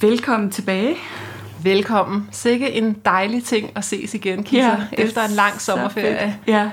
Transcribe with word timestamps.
Velkommen 0.00 0.50
tilbage. 0.50 0.96
Velkommen. 1.62 2.28
Sikke 2.32 2.72
en 2.72 2.96
dejlig 3.04 3.44
ting 3.44 3.70
at 3.74 3.84
ses 3.84 4.14
igen, 4.14 4.44
Kisa, 4.44 4.66
ja, 4.66 4.76
efter 4.92 5.24
en 5.24 5.30
lang 5.30 5.60
sommerferie. 5.60 6.38
Ja. 6.46 6.70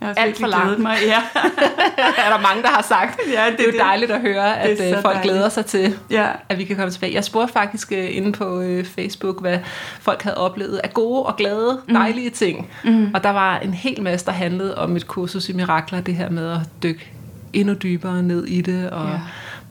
Jeg 0.00 0.08
har 0.08 0.14
Alt 0.14 0.40
for 0.40 0.46
langt. 0.46 0.78
Mig. 0.78 0.96
Ja. 1.06 1.18
er 2.24 2.30
der 2.30 2.40
mange, 2.40 2.62
der 2.62 2.68
har 2.68 2.82
sagt. 2.82 3.20
Ja, 3.32 3.46
det, 3.50 3.58
det 3.58 3.60
er 3.60 3.64
jo 3.64 3.72
det. 3.72 3.80
dejligt 3.80 4.10
at 4.10 4.20
høre, 4.20 4.58
at 4.58 4.70
øh, 4.70 4.92
folk 4.92 5.04
dejligt. 5.04 5.22
glæder 5.22 5.48
sig 5.48 5.66
til, 5.66 5.98
ja. 6.10 6.26
at 6.48 6.58
vi 6.58 6.64
kan 6.64 6.76
komme 6.76 6.90
tilbage. 6.90 7.14
Jeg 7.14 7.24
spurgte 7.24 7.52
faktisk 7.52 7.92
uh, 7.92 8.16
inde 8.16 8.32
på 8.32 8.60
uh, 8.60 8.84
Facebook, 8.84 9.40
hvad 9.40 9.58
folk 10.00 10.22
havde 10.22 10.36
oplevet 10.36 10.76
af 10.76 10.94
gode 10.94 11.22
og 11.22 11.36
glade, 11.36 11.80
mm. 11.88 11.94
dejlige 11.94 12.30
ting. 12.30 12.70
Mm. 12.84 13.10
Og 13.14 13.24
der 13.24 13.30
var 13.30 13.58
en 13.58 13.74
hel 13.74 14.02
masse, 14.02 14.26
der 14.26 14.32
handlede 14.32 14.78
om 14.78 14.96
et 14.96 15.06
kursus 15.06 15.48
i 15.48 15.52
mirakler, 15.52 16.00
det 16.00 16.14
her 16.14 16.30
med 16.30 16.52
at 16.52 16.60
dykke 16.82 17.12
endnu 17.52 17.74
dybere 17.74 18.22
ned 18.22 18.44
i 18.44 18.60
det, 18.60 18.90
og 18.90 19.08
ja. 19.08 19.18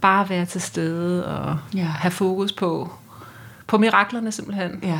Bare 0.01 0.29
være 0.29 0.45
til 0.45 0.61
stede, 0.61 1.25
og 1.25 1.57
ja. 1.75 1.83
have 1.83 2.11
fokus 2.11 2.51
på, 2.51 2.93
på 3.67 3.77
miraklerne 3.77 4.31
simpelthen. 4.31 4.79
Ja 4.83 4.99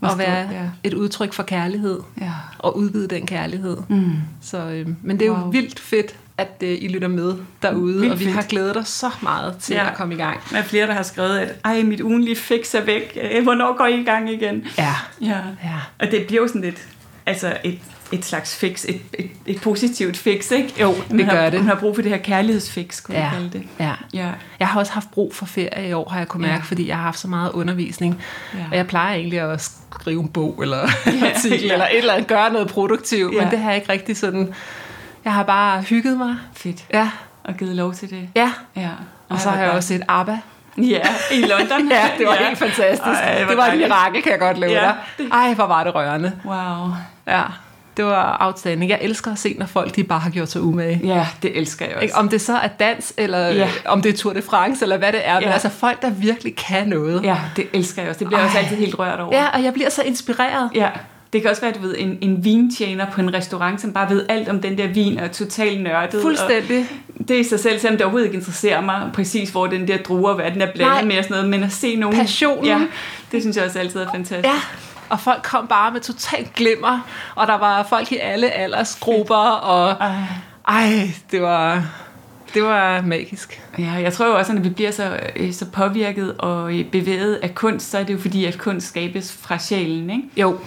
og 0.00 0.18
være 0.18 0.48
ja. 0.50 0.68
et 0.84 0.94
udtryk 0.94 1.32
for 1.32 1.42
kærlighed, 1.42 2.00
ja. 2.20 2.32
og 2.58 2.76
udvide 2.76 3.08
den 3.08 3.26
kærlighed. 3.26 3.76
Mm. 3.88 4.12
Så, 4.42 4.58
øh, 4.58 4.88
men 5.02 5.18
det 5.18 5.26
er 5.26 5.30
wow. 5.30 5.40
jo 5.40 5.48
vildt 5.48 5.80
fedt, 5.80 6.16
at 6.38 6.56
øh, 6.62 6.78
I 6.80 6.88
lytter 6.88 7.08
med 7.08 7.34
derude, 7.62 8.00
vildt 8.00 8.12
og 8.12 8.18
vi 8.18 8.24
fedt. 8.24 8.36
har 8.36 8.42
glædet 8.42 8.76
os 8.76 8.88
så 8.88 9.10
meget 9.22 9.56
til 9.56 9.74
ja. 9.74 9.90
at 9.90 9.96
komme 9.96 10.14
i 10.14 10.16
gang. 10.16 10.40
Der 10.50 10.58
er 10.58 10.62
flere, 10.62 10.86
der 10.86 10.92
har 10.92 11.02
skrevet, 11.02 11.38
at 11.38 11.56
ej, 11.64 11.82
mit 11.82 12.00
ugenlige 12.00 12.36
fix 12.36 12.74
er 12.74 12.84
væk. 12.84 13.18
Hvornår 13.42 13.76
går 13.76 13.86
I 13.86 14.00
i 14.00 14.04
gang 14.04 14.30
igen? 14.30 14.64
Ja. 14.78 14.94
ja. 15.20 15.38
ja. 15.64 15.76
Og 15.98 16.10
det 16.10 16.26
bliver 16.26 16.42
jo 16.42 16.48
sådan 16.48 16.60
lidt, 16.60 16.88
altså 17.26 17.56
et 17.64 17.78
et 18.12 18.24
slags 18.24 18.56
fix, 18.56 18.84
et, 18.84 19.00
et, 19.18 19.30
et 19.46 19.60
positivt 19.60 20.16
fix, 20.16 20.50
ikke? 20.50 20.74
Jo, 20.80 20.94
det 21.10 21.26
gør 21.26 21.36
har, 21.36 21.50
det. 21.50 21.60
Man 21.60 21.68
har 21.68 21.74
brug 21.74 21.94
for 21.94 22.02
det 22.02 22.10
her 22.10 22.18
kærlighedsfix, 22.18 23.02
kunne 23.02 23.18
ja. 23.18 23.30
kalde 23.32 23.50
det. 23.50 23.62
Ja. 23.78 23.92
ja. 24.14 24.28
Jeg 24.60 24.68
har 24.68 24.80
også 24.80 24.92
haft 24.92 25.10
brug 25.10 25.34
for 25.34 25.46
ferie 25.46 25.88
i 25.88 25.92
år, 25.92 26.08
har 26.08 26.18
jeg 26.18 26.28
kunne 26.28 26.42
mærke, 26.42 26.54
ja. 26.54 26.62
fordi 26.62 26.88
jeg 26.88 26.96
har 26.96 27.02
haft 27.02 27.18
så 27.18 27.28
meget 27.28 27.52
undervisning. 27.52 28.22
Ja. 28.54 28.64
Og 28.70 28.76
jeg 28.76 28.86
plejer 28.86 29.14
egentlig 29.14 29.40
at 29.40 29.70
skrive 29.92 30.20
en 30.20 30.28
bog, 30.28 30.58
eller 30.62 30.82
en 31.06 31.24
artikel, 31.34 31.66
ja. 31.66 31.72
eller 31.72 31.86
et 31.86 31.98
eller 31.98 32.12
andet, 32.12 32.28
gøre 32.28 32.52
noget 32.52 32.68
produktivt, 32.68 33.34
ja. 33.34 33.40
men 33.40 33.50
det 33.50 33.58
har 33.58 33.70
jeg 33.70 33.80
ikke 33.80 33.92
rigtig 33.92 34.16
sådan... 34.16 34.54
Jeg 35.24 35.34
har 35.34 35.42
bare 35.42 35.82
hygget 35.82 36.18
mig. 36.18 36.36
Fedt. 36.54 36.84
Ja. 36.92 37.10
Og 37.44 37.54
givet 37.54 37.76
lov 37.76 37.94
til 37.94 38.10
det. 38.10 38.28
Ja. 38.36 38.52
ja. 38.76 38.88
Og, 39.28 39.34
og 39.34 39.40
så 39.40 39.50
har 39.50 39.62
jeg 39.62 39.70
også 39.70 39.88
set 39.88 40.02
ABBA. 40.08 40.38
Ja, 40.84 41.08
i 41.32 41.40
London. 41.40 41.88
ja, 41.98 42.10
det 42.18 42.26
var 42.26 42.34
ja. 42.34 42.46
helt 42.46 42.58
fantastisk. 42.58 43.20
Ej, 43.22 43.44
det 43.48 43.56
var 43.56 43.66
et 43.66 43.78
mirakel, 43.78 44.22
kan 44.22 44.32
jeg 44.32 44.40
godt 44.40 44.58
love 44.58 44.72
ja. 44.72 44.92
dig. 45.18 45.26
Ej, 45.32 45.54
hvor 45.54 45.66
var 45.66 45.84
det 45.84 45.94
rørende. 45.94 46.32
Wow. 46.44 46.88
Ja 47.26 47.42
det 48.00 48.04
var 48.04 48.36
outstanding. 48.40 48.90
Jeg 48.90 48.98
elsker 49.02 49.32
at 49.32 49.38
se, 49.38 49.56
når 49.58 49.66
folk 49.66 49.96
de 49.96 50.04
bare 50.04 50.18
har 50.18 50.30
gjort 50.30 50.50
sig 50.50 50.62
umage. 50.62 51.00
Ja, 51.04 51.26
det 51.42 51.58
elsker 51.58 51.84
jeg 51.84 51.94
også. 51.94 52.02
Ikke? 52.02 52.16
Om 52.16 52.28
det 52.28 52.40
så 52.40 52.56
er 52.56 52.68
dans, 52.68 53.12
eller 53.16 53.48
ja. 53.48 53.68
om 53.86 54.02
det 54.02 54.12
er 54.12 54.16
Tour 54.16 54.32
de 54.32 54.42
France, 54.42 54.84
eller 54.84 54.96
hvad 54.96 55.12
det 55.12 55.28
er. 55.28 55.34
Ja. 55.34 55.40
Men 55.40 55.48
altså 55.48 55.68
folk, 55.68 56.02
der 56.02 56.10
virkelig 56.10 56.56
kan 56.56 56.88
noget. 56.88 57.24
Ja, 57.24 57.36
det 57.56 57.66
elsker 57.72 58.02
jeg 58.02 58.08
også. 58.08 58.18
Det 58.18 58.26
bliver 58.26 58.38
jeg 58.40 58.46
også 58.46 58.58
altid 58.58 58.76
helt 58.76 58.98
rørt 58.98 59.20
over. 59.20 59.36
Ja, 59.36 59.46
og 59.54 59.64
jeg 59.64 59.72
bliver 59.72 59.90
så 59.90 60.02
inspireret. 60.02 60.70
Ja. 60.74 60.88
Det 61.32 61.42
kan 61.42 61.50
også 61.50 61.62
være, 61.62 61.72
du 61.72 61.80
ved, 61.80 61.94
en, 61.98 62.18
en 62.20 62.44
vintjener 62.44 63.06
på 63.10 63.20
en 63.20 63.34
restaurant, 63.34 63.80
som 63.80 63.92
bare 63.92 64.10
ved 64.10 64.26
alt 64.28 64.48
om 64.48 64.60
den 64.60 64.78
der 64.78 64.86
vin, 64.86 65.18
og 65.18 65.24
er 65.24 65.28
totalt 65.28 65.82
nørdet. 65.82 66.22
Fuldstændig. 66.22 66.86
Og 67.18 67.28
det 67.28 67.36
er 67.36 67.40
i 67.40 67.44
sig 67.44 67.60
selv, 67.60 67.78
selvom 67.80 67.96
det 67.96 68.04
overhovedet 68.04 68.26
ikke 68.26 68.36
interesserer 68.36 68.80
mig 68.80 69.10
præcis, 69.14 69.50
hvor 69.50 69.66
den 69.66 69.88
der 69.88 69.96
druer, 69.96 70.34
hvad 70.34 70.50
den 70.50 70.60
er 70.60 70.72
blandet 70.74 71.06
med 71.06 71.18
og 71.18 71.24
sådan 71.24 71.34
noget, 71.34 71.50
men 71.50 71.62
at 71.62 71.72
se 71.72 71.96
nogen... 71.96 72.16
Passionen. 72.16 72.64
Ja, 72.64 72.80
det 73.32 73.42
synes 73.42 73.56
jeg 73.56 73.64
også 73.64 73.78
altid 73.78 74.00
er 74.00 74.12
fantastisk. 74.12 74.54
Ja, 74.54 74.60
og 75.08 75.20
folk 75.20 75.42
kom 75.42 75.66
bare 75.66 75.92
med 75.92 76.00
totalt 76.00 76.54
glimmer, 76.54 77.08
og 77.34 77.46
der 77.46 77.58
var 77.58 77.86
folk 77.88 78.12
i 78.12 78.16
alle 78.16 78.50
aldersgrupper, 78.50 79.34
og 79.36 79.96
ej, 80.68 81.10
det 81.30 81.42
var, 81.42 81.84
det 82.54 82.62
var 82.62 83.02
magisk. 83.02 83.62
Ja, 83.78 83.92
jeg 83.92 84.12
tror 84.12 84.26
jo 84.26 84.36
også, 84.38 84.52
at 84.52 84.56
når 84.56 84.62
vi 84.62 84.68
bliver 84.68 84.90
så, 84.90 85.18
øh, 85.36 85.52
så 85.52 85.66
påvirket 85.66 86.34
og 86.38 86.72
bevæget 86.92 87.34
af 87.34 87.54
kunst, 87.54 87.90
så 87.90 87.98
er 87.98 88.02
det 88.02 88.12
jo 88.12 88.18
fordi, 88.18 88.44
at 88.44 88.58
kunst 88.58 88.88
skabes 88.88 89.32
fra 89.32 89.58
sjælen, 89.58 90.10
ikke? 90.10 90.22
Jo, 90.36 90.58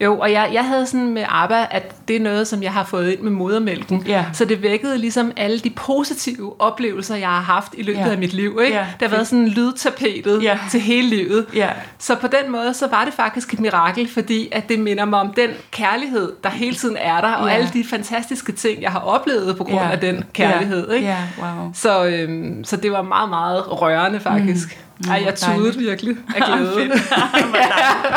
jo, 0.00 0.18
og 0.18 0.32
jeg, 0.32 0.50
jeg 0.52 0.64
havde 0.64 0.86
sådan 0.86 1.08
med 1.08 1.24
ABBA, 1.28 1.66
at 1.70 2.08
det 2.08 2.16
er 2.16 2.20
noget, 2.20 2.48
som 2.48 2.62
jeg 2.62 2.72
har 2.72 2.84
fået 2.84 3.12
ind 3.12 3.20
med 3.20 3.30
modermælken. 3.30 4.04
Ja. 4.06 4.24
Så 4.32 4.44
det 4.44 4.62
vækkede 4.62 4.98
ligesom 4.98 5.32
alle 5.36 5.58
de 5.58 5.70
positive 5.70 6.54
oplevelser, 6.58 7.16
jeg 7.16 7.28
har 7.28 7.40
haft 7.40 7.74
i 7.78 7.82
løbet 7.82 8.00
ja. 8.00 8.10
af 8.10 8.18
mit 8.18 8.32
liv. 8.32 8.58
Ikke? 8.64 8.76
Ja. 8.76 8.86
Det 9.00 9.08
har 9.08 9.16
været 9.16 9.26
sådan 9.26 9.48
lydtapetet 9.48 10.42
ja. 10.42 10.58
til 10.70 10.80
hele 10.80 11.08
livet. 11.08 11.46
Ja. 11.54 11.68
Så 11.98 12.14
på 12.14 12.26
den 12.26 12.52
måde, 12.52 12.74
så 12.74 12.88
var 12.88 13.04
det 13.04 13.14
faktisk 13.14 13.52
et 13.52 13.60
mirakel, 13.60 14.08
fordi 14.08 14.48
at 14.52 14.68
det 14.68 14.78
minder 14.78 15.04
mig 15.04 15.20
om 15.20 15.32
den 15.32 15.50
kærlighed, 15.70 16.32
der 16.44 16.50
hele 16.50 16.76
tiden 16.76 16.96
er 17.00 17.20
der, 17.20 17.32
og 17.32 17.48
ja. 17.48 17.54
alle 17.54 17.70
de 17.72 17.84
fantastiske 17.84 18.52
ting, 18.52 18.82
jeg 18.82 18.90
har 18.90 19.00
oplevet 19.00 19.56
på 19.56 19.64
grund 19.64 19.84
ja. 19.84 19.90
af 19.90 20.00
den 20.00 20.24
kærlighed. 20.32 20.90
Ikke? 20.92 21.06
Ja. 21.06 21.18
Wow. 21.38 21.70
Så, 21.74 22.04
øhm, 22.06 22.64
så 22.64 22.76
det 22.76 22.92
var 22.92 23.02
meget, 23.02 23.28
meget 23.28 23.82
rørende 23.82 24.20
faktisk. 24.20 24.78
Mm. 24.78 24.85
Ej, 25.08 25.22
jeg 25.24 25.34
tudede 25.34 25.78
virkelig 25.78 26.16
af 26.36 26.42
glæde. 26.42 26.90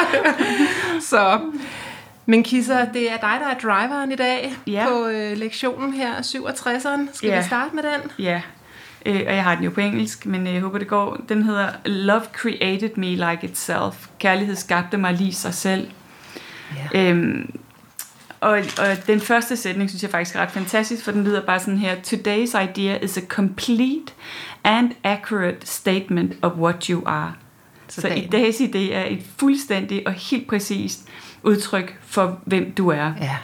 så, 1.11 1.39
men 2.25 2.43
Kisser, 2.43 2.91
det 2.91 3.11
er 3.11 3.17
dig, 3.17 3.37
der 3.39 3.47
er 3.47 3.59
driveren 3.63 4.11
i 4.11 4.15
dag 4.15 4.53
ja. 4.67 4.85
på 4.89 5.07
øh, 5.07 5.37
lektionen 5.37 5.93
her, 5.93 6.15
67'eren. 6.15 7.13
Skal 7.13 7.29
ja. 7.29 7.37
vi 7.37 7.43
starte 7.43 7.75
med 7.75 7.83
den? 7.83 8.11
Ja, 8.19 8.41
øh, 9.05 9.21
og 9.27 9.35
jeg 9.35 9.43
har 9.43 9.55
den 9.55 9.63
jo 9.63 9.69
på 9.69 9.81
engelsk, 9.81 10.25
men 10.25 10.47
øh, 10.47 10.53
jeg 10.53 10.61
håber, 10.61 10.77
det 10.77 10.87
går. 10.87 11.21
Den 11.29 11.43
hedder 11.43 11.69
Love 11.85 12.23
created 12.33 12.89
me 12.95 13.07
like 13.07 13.39
itself. 13.41 14.07
Kærlighed 14.19 14.55
skabte 14.55 14.97
mig 14.97 15.13
lige 15.13 15.33
sig 15.33 15.53
selv. 15.53 15.87
Ja. 16.93 17.09
Øhm, 17.09 17.59
og, 18.41 18.51
og 18.51 19.07
den 19.07 19.19
første 19.19 19.57
sætning 19.57 19.89
synes 19.89 20.03
jeg 20.03 20.11
faktisk 20.11 20.35
er 20.35 20.39
ret 20.39 20.51
fantastisk, 20.51 21.03
for 21.03 21.11
den 21.11 21.23
lyder 21.23 21.45
bare 21.45 21.59
sådan 21.59 21.77
her. 21.77 21.95
Today's 21.95 22.63
idea 22.63 22.97
is 23.01 23.17
a 23.17 23.21
complete 23.21 24.13
and 24.63 24.91
accurate 25.03 25.67
statement 25.67 26.33
of 26.41 26.51
what 26.51 26.85
you 26.85 27.03
are. 27.05 27.33
Så, 27.87 28.01
så 28.01 28.07
i 28.07 28.29
dags 28.31 28.57
idé 28.57 28.93
er 28.93 29.05
et 29.05 29.21
fuldstændigt 29.37 30.07
og 30.07 30.13
helt 30.13 30.47
præcist 30.47 31.07
udtryk 31.43 31.97
for, 32.01 32.39
hvem 32.45 32.71
du 32.71 32.89
er. 32.89 33.13
Ja. 33.21 33.37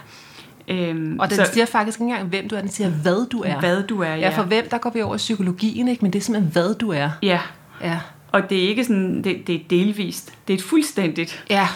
Øhm, 0.68 1.18
og 1.20 1.30
den 1.30 1.36
så, 1.36 1.50
siger 1.52 1.66
faktisk 1.66 2.00
ikke 2.00 2.10
engang, 2.10 2.28
hvem 2.28 2.48
du 2.48 2.56
er, 2.56 2.60
den 2.60 2.70
siger, 2.70 2.90
hvad 2.90 3.28
du 3.28 3.42
er. 3.42 3.60
Hvad 3.60 3.82
du 3.82 4.00
er, 4.00 4.08
ja. 4.08 4.16
Ja, 4.16 4.28
for 4.28 4.42
hvem, 4.42 4.68
der 4.68 4.78
går 4.78 4.90
vi 4.90 5.02
over 5.02 5.16
psykologien, 5.16 5.88
ikke? 5.88 6.02
men 6.02 6.12
det 6.12 6.18
er 6.18 6.22
simpelthen, 6.22 6.52
hvad 6.52 6.74
du 6.74 6.90
er. 6.90 7.10
Ja. 7.22 7.40
Ja. 7.82 8.00
Og 8.32 8.50
det 8.50 8.64
er 8.64 8.68
ikke 8.68 8.84
sådan, 8.84 9.24
det, 9.24 9.46
det 9.46 9.54
er 9.54 9.60
delvist. 9.70 10.32
Det 10.48 10.54
er 10.54 10.58
et 10.58 10.64
fuldstændigt 10.64 11.44
ja. 11.50 11.68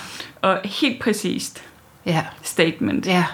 og 0.42 0.60
helt 0.64 1.02
præcist 1.02 1.62
ja. 2.06 2.24
statement. 2.42 3.06
Ja. 3.06 3.24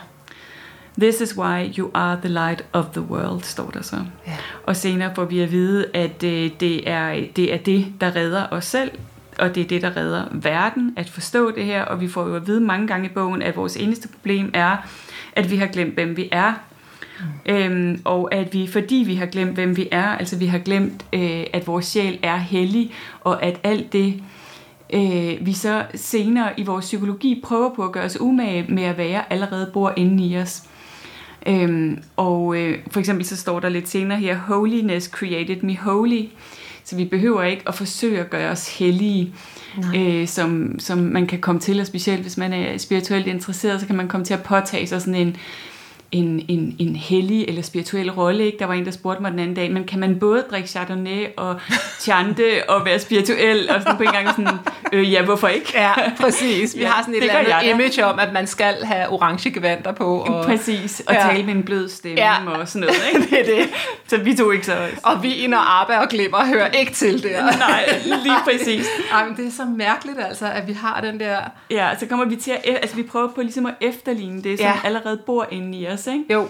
This 1.00 1.20
is 1.20 1.38
why 1.38 1.72
you 1.78 1.90
are 1.94 2.18
the 2.20 2.28
light 2.28 2.64
of 2.72 2.84
the 2.92 3.00
world, 3.02 3.42
står 3.42 3.70
der 3.70 3.82
så. 3.82 3.96
Ja. 4.26 4.36
Og 4.66 4.76
senere 4.76 5.14
får 5.14 5.24
vi 5.24 5.40
at 5.40 5.50
vide, 5.50 5.86
at 5.94 6.22
øh, 6.22 6.50
det, 6.60 6.90
er, 6.90 7.24
det 7.36 7.54
er 7.54 7.58
det, 7.58 7.86
der 8.00 8.16
redder 8.16 8.46
os 8.50 8.64
selv, 8.64 8.90
og 9.38 9.54
det 9.54 9.62
er 9.62 9.68
det, 9.68 9.82
der 9.82 9.96
redder 9.96 10.24
verden, 10.32 10.94
at 10.96 11.10
forstå 11.10 11.50
det 11.50 11.64
her, 11.64 11.82
og 11.82 12.00
vi 12.00 12.08
får 12.08 12.26
jo 12.26 12.34
at 12.34 12.46
vide 12.46 12.60
mange 12.60 12.86
gange 12.86 13.08
i 13.08 13.12
bogen, 13.12 13.42
at 13.42 13.56
vores 13.56 13.76
eneste 13.76 14.08
problem 14.08 14.50
er, 14.54 14.76
at 15.32 15.50
vi 15.50 15.56
har 15.56 15.66
glemt, 15.66 15.94
hvem 15.94 16.16
vi 16.16 16.28
er, 16.32 16.54
Mm. 17.20 17.54
Øhm, 17.54 18.00
og 18.04 18.34
at 18.34 18.54
vi, 18.54 18.66
fordi 18.66 18.94
vi 18.94 19.14
har 19.14 19.26
glemt, 19.26 19.54
hvem 19.54 19.76
vi 19.76 19.88
er, 19.90 20.08
altså 20.08 20.36
vi 20.36 20.46
har 20.46 20.58
glemt, 20.58 21.04
øh, 21.12 21.44
at 21.52 21.66
vores 21.66 21.86
sjæl 21.86 22.19
er 22.22 22.36
hellig, 22.36 22.92
og 23.20 23.42
at 23.42 23.60
alt 23.62 23.92
det, 23.92 24.22
øh, 24.92 25.46
vi 25.46 25.52
så 25.52 25.84
senere 25.94 26.60
i 26.60 26.64
vores 26.64 26.84
psykologi 26.84 27.40
prøver 27.44 27.74
på 27.74 27.84
at 27.84 27.92
gøre 27.92 28.04
os 28.04 28.20
umage 28.20 28.66
med 28.68 28.82
at 28.82 28.98
være, 28.98 29.32
allerede 29.32 29.70
bor 29.72 29.92
inde 29.96 30.24
i 30.24 30.38
os. 30.38 30.62
Øhm, 31.46 32.02
og 32.16 32.56
øh, 32.56 32.78
for 32.90 33.00
eksempel 33.00 33.26
så 33.26 33.36
står 33.36 33.60
der 33.60 33.68
lidt 33.68 33.88
senere 33.88 34.18
her, 34.18 34.36
Holiness 34.36 35.06
created 35.06 35.62
me 35.62 35.76
holy. 35.76 36.24
Så 36.84 36.96
vi 36.96 37.04
behøver 37.04 37.42
ikke 37.42 37.62
at 37.66 37.74
forsøge 37.74 38.20
at 38.20 38.30
gøre 38.30 38.50
os 38.50 38.78
hellige, 38.78 39.34
øh, 39.96 40.28
som, 40.28 40.78
som 40.78 40.98
man 40.98 41.26
kan 41.26 41.40
komme 41.40 41.60
til, 41.60 41.80
og 41.80 41.86
specielt 41.86 42.22
hvis 42.22 42.36
man 42.36 42.52
er 42.52 42.78
spirituelt 42.78 43.26
interesseret, 43.26 43.80
så 43.80 43.86
kan 43.86 43.96
man 43.96 44.08
komme 44.08 44.26
til 44.26 44.34
at 44.34 44.42
påtage 44.42 44.86
sig 44.86 45.00
sådan 45.00 45.14
en 45.14 45.36
en, 46.16 46.44
en, 46.48 46.76
en 46.78 46.96
hellig 46.96 47.44
eller 47.48 47.62
spirituel 47.62 48.10
rolle. 48.10 48.46
Ikke? 48.46 48.58
Der 48.58 48.66
var 48.66 48.74
en, 48.74 48.84
der 48.84 48.90
spurgte 48.90 49.22
mig 49.22 49.30
den 49.30 49.38
anden 49.38 49.56
dag, 49.56 49.72
men 49.72 49.84
kan 49.84 50.00
man 50.00 50.18
både 50.18 50.44
drikke 50.50 50.68
Chardonnay 50.68 51.26
og 51.36 51.60
chante 52.00 52.44
og 52.68 52.84
være 52.84 52.98
spirituel? 52.98 53.70
Og 53.70 53.82
sådan 53.82 53.96
på 53.96 54.02
en 54.02 54.12
gang 54.12 54.28
sådan, 54.28 54.58
øh, 54.92 55.12
ja, 55.12 55.22
hvorfor 55.22 55.48
ikke? 55.48 55.72
Ja, 55.74 55.92
præcis. 56.20 56.76
Vi 56.76 56.80
ja, 56.80 56.88
har 56.88 57.02
sådan 57.02 57.14
et 57.14 57.22
eller 57.22 57.56
andet 57.56 57.74
image 57.74 58.04
om, 58.04 58.18
at 58.18 58.32
man 58.32 58.46
skal 58.46 58.84
have 58.84 59.08
orange 59.08 59.50
gevanter 59.50 59.92
på. 59.92 60.18
Og, 60.18 60.44
præcis, 60.44 61.02
og 61.06 61.14
ja. 61.14 61.20
tale 61.20 61.42
med 61.42 61.54
en 61.54 61.62
blød 61.62 61.88
stemme 61.88 62.20
ja. 62.20 62.50
og 62.60 62.69
sådan 62.69 62.80
noget. 62.80 63.02
Ikke? 63.14 63.26
det 63.30 63.40
er 63.40 63.56
det. 63.56 63.70
Så 64.08 64.16
vi 64.16 64.34
tog 64.34 64.54
ikke 64.54 64.66
så... 64.66 64.76
Og 65.02 65.22
vin 65.22 65.52
og 65.52 65.80
arbejde 65.80 66.00
og 66.00 66.08
glimmer 66.08 66.46
hører 66.46 66.70
ikke 66.70 66.92
til 66.92 67.22
der. 67.22 67.44
Nej, 67.69 67.84
lige 68.04 68.38
præcis. 68.44 68.86
Ej, 69.12 69.26
men 69.26 69.36
det 69.36 69.46
er 69.46 69.50
så 69.50 69.64
mærkeligt 69.64 70.19
altså, 70.20 70.46
at 70.46 70.69
vi 70.69 70.72
har 70.72 71.00
den 71.00 71.20
der... 71.20 71.38
Ja, 71.70 71.90
så 72.00 72.06
kommer 72.06 72.24
vi 72.24 72.36
til 72.36 72.50
at... 72.50 72.60
Altså, 72.64 72.96
vi 72.96 73.02
prøver 73.02 73.28
på 73.34 73.40
ligesom 73.40 73.66
at 73.66 73.74
efterligne 73.80 74.42
det, 74.42 74.58
som 74.58 74.66
ja. 74.66 74.74
allerede 74.84 75.16
bor 75.26 75.46
inde 75.50 75.78
i 75.78 75.88
os 75.88 76.06
os, 76.06 76.12
ikke? 76.12 76.32
Jo. 76.32 76.49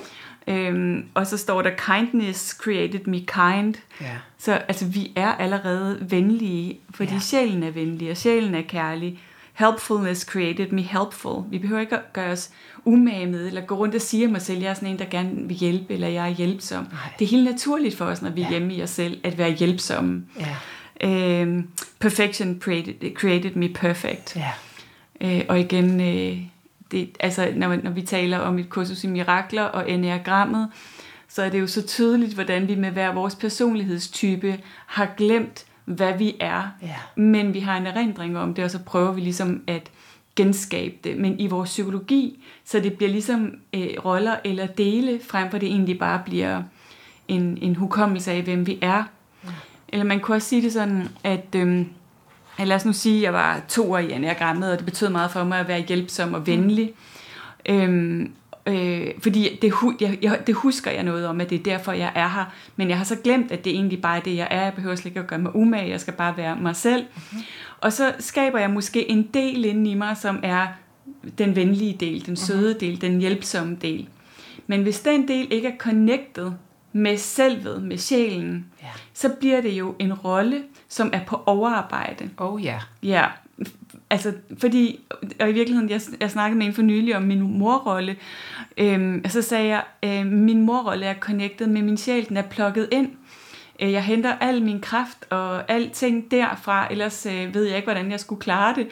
Øhm, 0.49 1.05
og 1.15 1.27
så 1.27 1.37
står 1.37 1.63
der, 1.63 1.71
kindness 1.95 2.51
created 2.51 3.07
me 3.07 3.19
kind. 3.19 3.75
Ja. 4.01 4.17
Så 4.39 4.53
altså, 4.53 4.87
vi 4.87 5.13
er 5.17 5.33
allerede 5.33 6.07
venlige, 6.11 6.81
fordi 6.91 7.13
ja. 7.13 7.21
sjælen 7.21 7.63
er 7.63 7.71
venlig, 7.71 8.11
og 8.11 8.17
sjælen 8.17 8.55
er 8.55 8.63
kærlig. 8.63 9.21
Helpfulness 9.53 10.23
created 10.23 10.71
me 10.71 10.83
helpful. 10.83 11.45
Vi 11.51 11.59
behøver 11.59 11.81
ikke 11.81 11.97
at 11.97 12.13
gøre 12.13 12.33
os 12.33 12.51
umage 12.85 13.27
med, 13.27 13.47
eller 13.47 13.61
gå 13.61 13.75
rundt 13.75 13.95
og 13.95 14.01
sige 14.01 14.29
mig 14.29 14.43
selv, 14.43 14.61
jeg 14.61 14.71
er 14.71 14.75
sådan 14.75 14.89
en, 14.89 14.99
der 14.99 15.05
gerne 15.05 15.49
vil 15.49 15.57
hjælpe, 15.57 15.95
eller 15.95 16.09
jeg 16.09 16.25
er 16.25 16.35
hjælpsom. 16.35 16.83
Nej. 16.83 17.13
Det 17.19 17.25
er 17.25 17.29
helt 17.29 17.45
naturligt 17.45 17.97
for 17.97 18.05
os, 18.05 18.23
når 18.23 18.31
vi 18.31 18.43
er 18.43 18.49
hjemme 18.49 18.75
i 18.75 18.83
os 18.83 18.91
selv, 18.91 19.21
at 19.25 19.39
være 19.39 19.53
hjælpsomme. 19.53 20.25
Ja. 20.41 20.57
Øhm, 21.01 21.69
perfection 21.99 22.61
created, 22.61 23.15
created 23.15 23.55
me 23.55 23.69
perfect. 23.69 24.37
Ja. 24.37 24.51
Øh, 25.21 25.45
og 25.49 25.61
igen, 25.61 26.01
øh, 26.01 26.39
det, 26.91 27.17
altså, 27.21 27.53
når, 27.57 27.77
når 27.83 27.91
vi 27.91 28.03
taler 28.03 28.39
om 28.39 28.59
et 28.59 28.69
kursus 28.69 29.05
i 29.05 29.07
mirakler 29.07 29.63
og 29.63 29.91
enneagrammet, 29.91 30.69
så 31.29 31.43
er 31.43 31.49
det 31.49 31.61
jo 31.61 31.67
så 31.67 31.87
tydeligt, 31.87 32.35
hvordan 32.35 32.69
vi 32.69 32.75
med 32.75 32.91
hver 32.91 33.13
vores 33.13 33.35
personlighedstype 33.35 34.61
har 34.87 35.09
glemt, 35.17 35.67
hvad 35.85 36.19
vi 36.19 36.37
er. 36.41 36.63
Ja. 36.83 36.97
Men 37.17 37.55
vi 37.55 37.61
har 37.61 37.77
en 37.77 37.87
erindring 37.87 38.39
om 38.39 38.55
det, 38.55 38.65
og 38.65 38.71
så 38.71 38.79
prøver 38.79 39.13
vi 39.13 39.21
ligesom 39.21 39.63
at 39.67 39.91
genskabe 40.37 40.95
det. 41.05 41.17
Men 41.17 41.41
i 41.41 41.47
vores 41.47 41.71
psykologi, 41.71 42.45
så 42.65 42.81
det 42.81 42.93
bliver 42.93 43.11
ligesom 43.11 43.55
øh, 43.75 43.89
roller 44.05 44.37
eller 44.45 44.67
dele, 44.67 45.21
frem 45.29 45.51
for 45.51 45.59
det 45.59 45.67
egentlig 45.67 45.99
bare 45.99 46.23
bliver 46.25 46.63
en, 47.29 47.59
en 47.63 47.77
hukommelse 47.77 48.33
af, 48.33 48.43
hvem 48.43 48.67
vi 48.67 48.79
er. 48.83 49.05
Ja. 49.45 49.51
Eller 49.89 50.05
man 50.05 50.21
kunne 50.21 50.37
også 50.37 50.49
sige 50.49 50.63
det 50.63 50.73
sådan, 50.73 51.09
at... 51.25 51.55
Øh, 51.57 51.87
lad 52.65 52.77
os 52.77 52.85
nu 52.85 52.93
sige, 52.93 53.17
at 53.17 53.23
jeg 53.23 53.33
var 53.33 53.63
to 53.69 53.93
år 53.93 53.99
i 53.99 54.13
enagrammet, 54.13 54.73
og 54.73 54.79
det 54.79 54.87
betød 54.87 55.09
meget 55.09 55.31
for 55.31 55.45
mig 55.45 55.61
at 55.61 55.69
være 55.69 55.81
hjælpsom 55.81 56.35
og 56.35 56.47
venlig. 56.47 56.93
Mm. 57.69 57.75
Øhm, 57.75 58.33
øh, 58.67 59.07
fordi 59.23 59.59
det, 59.63 59.73
jeg, 60.01 60.19
jeg, 60.23 60.41
det 60.47 60.55
husker 60.55 60.91
jeg 60.91 61.03
noget 61.03 61.27
om, 61.27 61.41
at 61.41 61.51
det 61.51 61.59
er 61.59 61.63
derfor, 61.63 61.93
jeg 61.93 62.13
er 62.15 62.29
her. 62.29 62.45
Men 62.77 62.89
jeg 62.89 62.99
har 62.99 63.05
så 63.05 63.17
glemt, 63.25 63.53
at 63.53 63.65
det 63.65 63.73
egentlig 63.73 64.03
bare 64.03 64.17
er 64.17 64.23
det, 64.23 64.37
jeg 64.37 64.49
er. 64.51 64.63
Jeg 64.63 64.73
behøver 64.75 64.97
slet 64.97 65.07
ikke 65.07 65.21
at 65.21 65.27
gøre 65.27 65.39
mig 65.39 65.57
umage. 65.57 65.91
Jeg 65.91 66.01
skal 66.01 66.15
bare 66.15 66.37
være 66.37 66.57
mig 66.57 66.77
selv. 66.77 67.03
Mm-hmm. 67.03 67.45
Og 67.81 67.93
så 67.93 68.15
skaber 68.19 68.59
jeg 68.59 68.71
måske 68.71 69.11
en 69.11 69.23
del 69.35 69.65
inde 69.65 69.91
i 69.91 69.95
mig, 69.95 70.17
som 70.17 70.41
er 70.43 70.67
den 71.39 71.57
venlige 71.57 71.97
del, 72.01 72.13
den 72.13 72.21
mm-hmm. 72.21 72.37
søde 72.37 72.75
del, 72.81 73.01
den 73.01 73.21
hjælpsomme 73.21 73.77
del. 73.81 74.09
Men 74.67 74.83
hvis 74.83 75.01
den 75.01 75.29
del 75.29 75.47
ikke 75.51 75.69
er 75.69 75.77
connected 75.79 76.53
med 76.93 77.17
selvet, 77.17 77.83
med 77.83 77.99
sjælen, 77.99 78.67
ja. 78.83 78.89
så 79.15 79.29
bliver 79.29 79.61
det 79.61 79.71
jo 79.71 79.95
en 79.99 80.15
rolle, 80.15 80.63
som 80.89 81.11
er 81.13 81.25
på 81.25 81.43
overarbejde. 81.47 82.31
Oh 82.37 82.65
ja. 82.65 82.79
Ja, 83.03 83.27
altså 84.11 84.33
fordi, 84.59 85.01
og 85.41 85.51
i 85.51 85.53
virkeligheden, 85.53 85.91
jeg, 85.91 86.01
jeg 86.21 86.31
snakkede 86.31 86.59
med 86.59 86.67
en 86.67 86.75
for 86.75 86.83
nylig 86.83 87.17
om 87.17 87.23
min 87.23 87.59
morrolle, 87.59 88.17
øhm, 88.79 89.21
og 89.25 89.31
så 89.31 89.43
sagde 89.43 89.69
jeg, 89.69 89.83
øh, 90.03 90.27
min 90.27 90.63
morrolle 90.63 91.07
er 91.07 91.15
connected 91.15 91.67
med 91.67 91.83
min 91.83 91.97
sjæl, 91.97 92.29
den 92.29 92.37
er 92.37 92.43
plukket 92.43 92.89
ind. 92.93 93.11
Øh, 93.81 93.93
jeg 93.93 94.05
henter 94.05 94.35
al 94.41 94.63
min 94.63 94.81
kraft 94.81 95.19
og 95.31 95.71
alting 95.71 96.31
derfra, 96.31 96.87
ellers 96.91 97.27
øh, 97.27 97.55
ved 97.55 97.65
jeg 97.65 97.77
ikke, 97.77 97.87
hvordan 97.87 98.11
jeg 98.11 98.21
skulle 98.21 98.41
klare 98.41 98.75
det. 98.75 98.89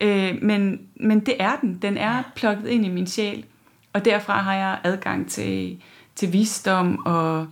Øh, 0.00 0.42
men, 0.42 0.80
men 0.96 1.20
det 1.20 1.34
er 1.38 1.56
den, 1.60 1.78
den 1.82 1.96
er 1.96 2.22
plukket 2.36 2.68
ind 2.68 2.84
i 2.84 2.88
min 2.88 3.06
sjæl, 3.06 3.44
og 3.92 4.04
derfra 4.04 4.38
har 4.38 4.54
jeg 4.54 4.78
adgang 4.84 5.30
til, 5.30 5.82
til 6.14 6.32
visdom 6.32 7.06
og 7.06 7.46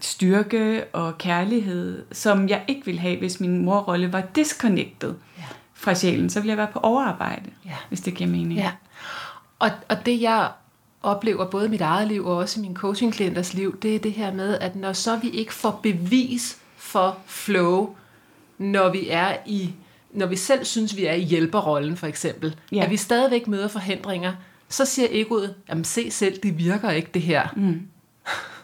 styrke 0.00 0.84
og 0.92 1.18
kærlighed, 1.18 2.04
som 2.12 2.48
jeg 2.48 2.64
ikke 2.68 2.84
ville 2.84 3.00
have, 3.00 3.18
hvis 3.18 3.40
min 3.40 3.64
morrolle 3.64 4.12
var 4.12 4.20
disconnected 4.34 5.14
ja. 5.38 5.42
fra 5.74 5.94
sjælen. 5.94 6.30
Så 6.30 6.40
ville 6.40 6.50
jeg 6.50 6.58
være 6.58 6.72
på 6.72 6.78
overarbejde, 6.78 7.50
ja. 7.64 7.76
hvis 7.88 8.00
det 8.00 8.14
giver 8.14 8.30
mening. 8.30 8.60
Ja. 8.60 8.72
Og, 9.58 9.70
og 9.88 10.06
det 10.06 10.20
jeg 10.20 10.48
oplever 11.02 11.50
både 11.50 11.66
i 11.66 11.70
mit 11.70 11.80
eget 11.80 12.08
liv 12.08 12.26
og 12.26 12.36
også 12.36 12.60
i 12.60 12.62
mine 12.62 12.74
coachingklienters 12.74 13.54
liv, 13.54 13.78
det 13.80 13.94
er 13.94 13.98
det 13.98 14.12
her 14.12 14.32
med, 14.32 14.58
at 14.58 14.76
når 14.76 14.92
så 14.92 15.16
vi 15.16 15.30
ikke 15.30 15.54
får 15.54 15.80
bevis 15.82 16.58
for 16.76 17.18
flow, 17.26 17.94
når 18.58 18.88
vi 18.88 19.08
er 19.10 19.36
i 19.46 19.74
når 20.10 20.26
vi 20.26 20.36
selv 20.36 20.64
synes, 20.64 20.96
vi 20.96 21.04
er 21.04 21.12
i 21.12 21.22
hjælperrollen 21.22 21.96
for 21.96 22.06
eksempel, 22.06 22.56
ja. 22.72 22.84
at 22.84 22.90
vi 22.90 22.96
stadigvæk 22.96 23.48
møder 23.48 23.68
forhindringer, 23.68 24.32
så 24.68 24.84
siger 24.84 25.08
egoet, 25.10 25.54
jamen 25.68 25.84
se 25.84 26.10
selv, 26.10 26.38
det 26.42 26.58
virker 26.58 26.90
ikke 26.90 27.10
det 27.14 27.22
her. 27.22 27.48
Mm. 27.56 27.80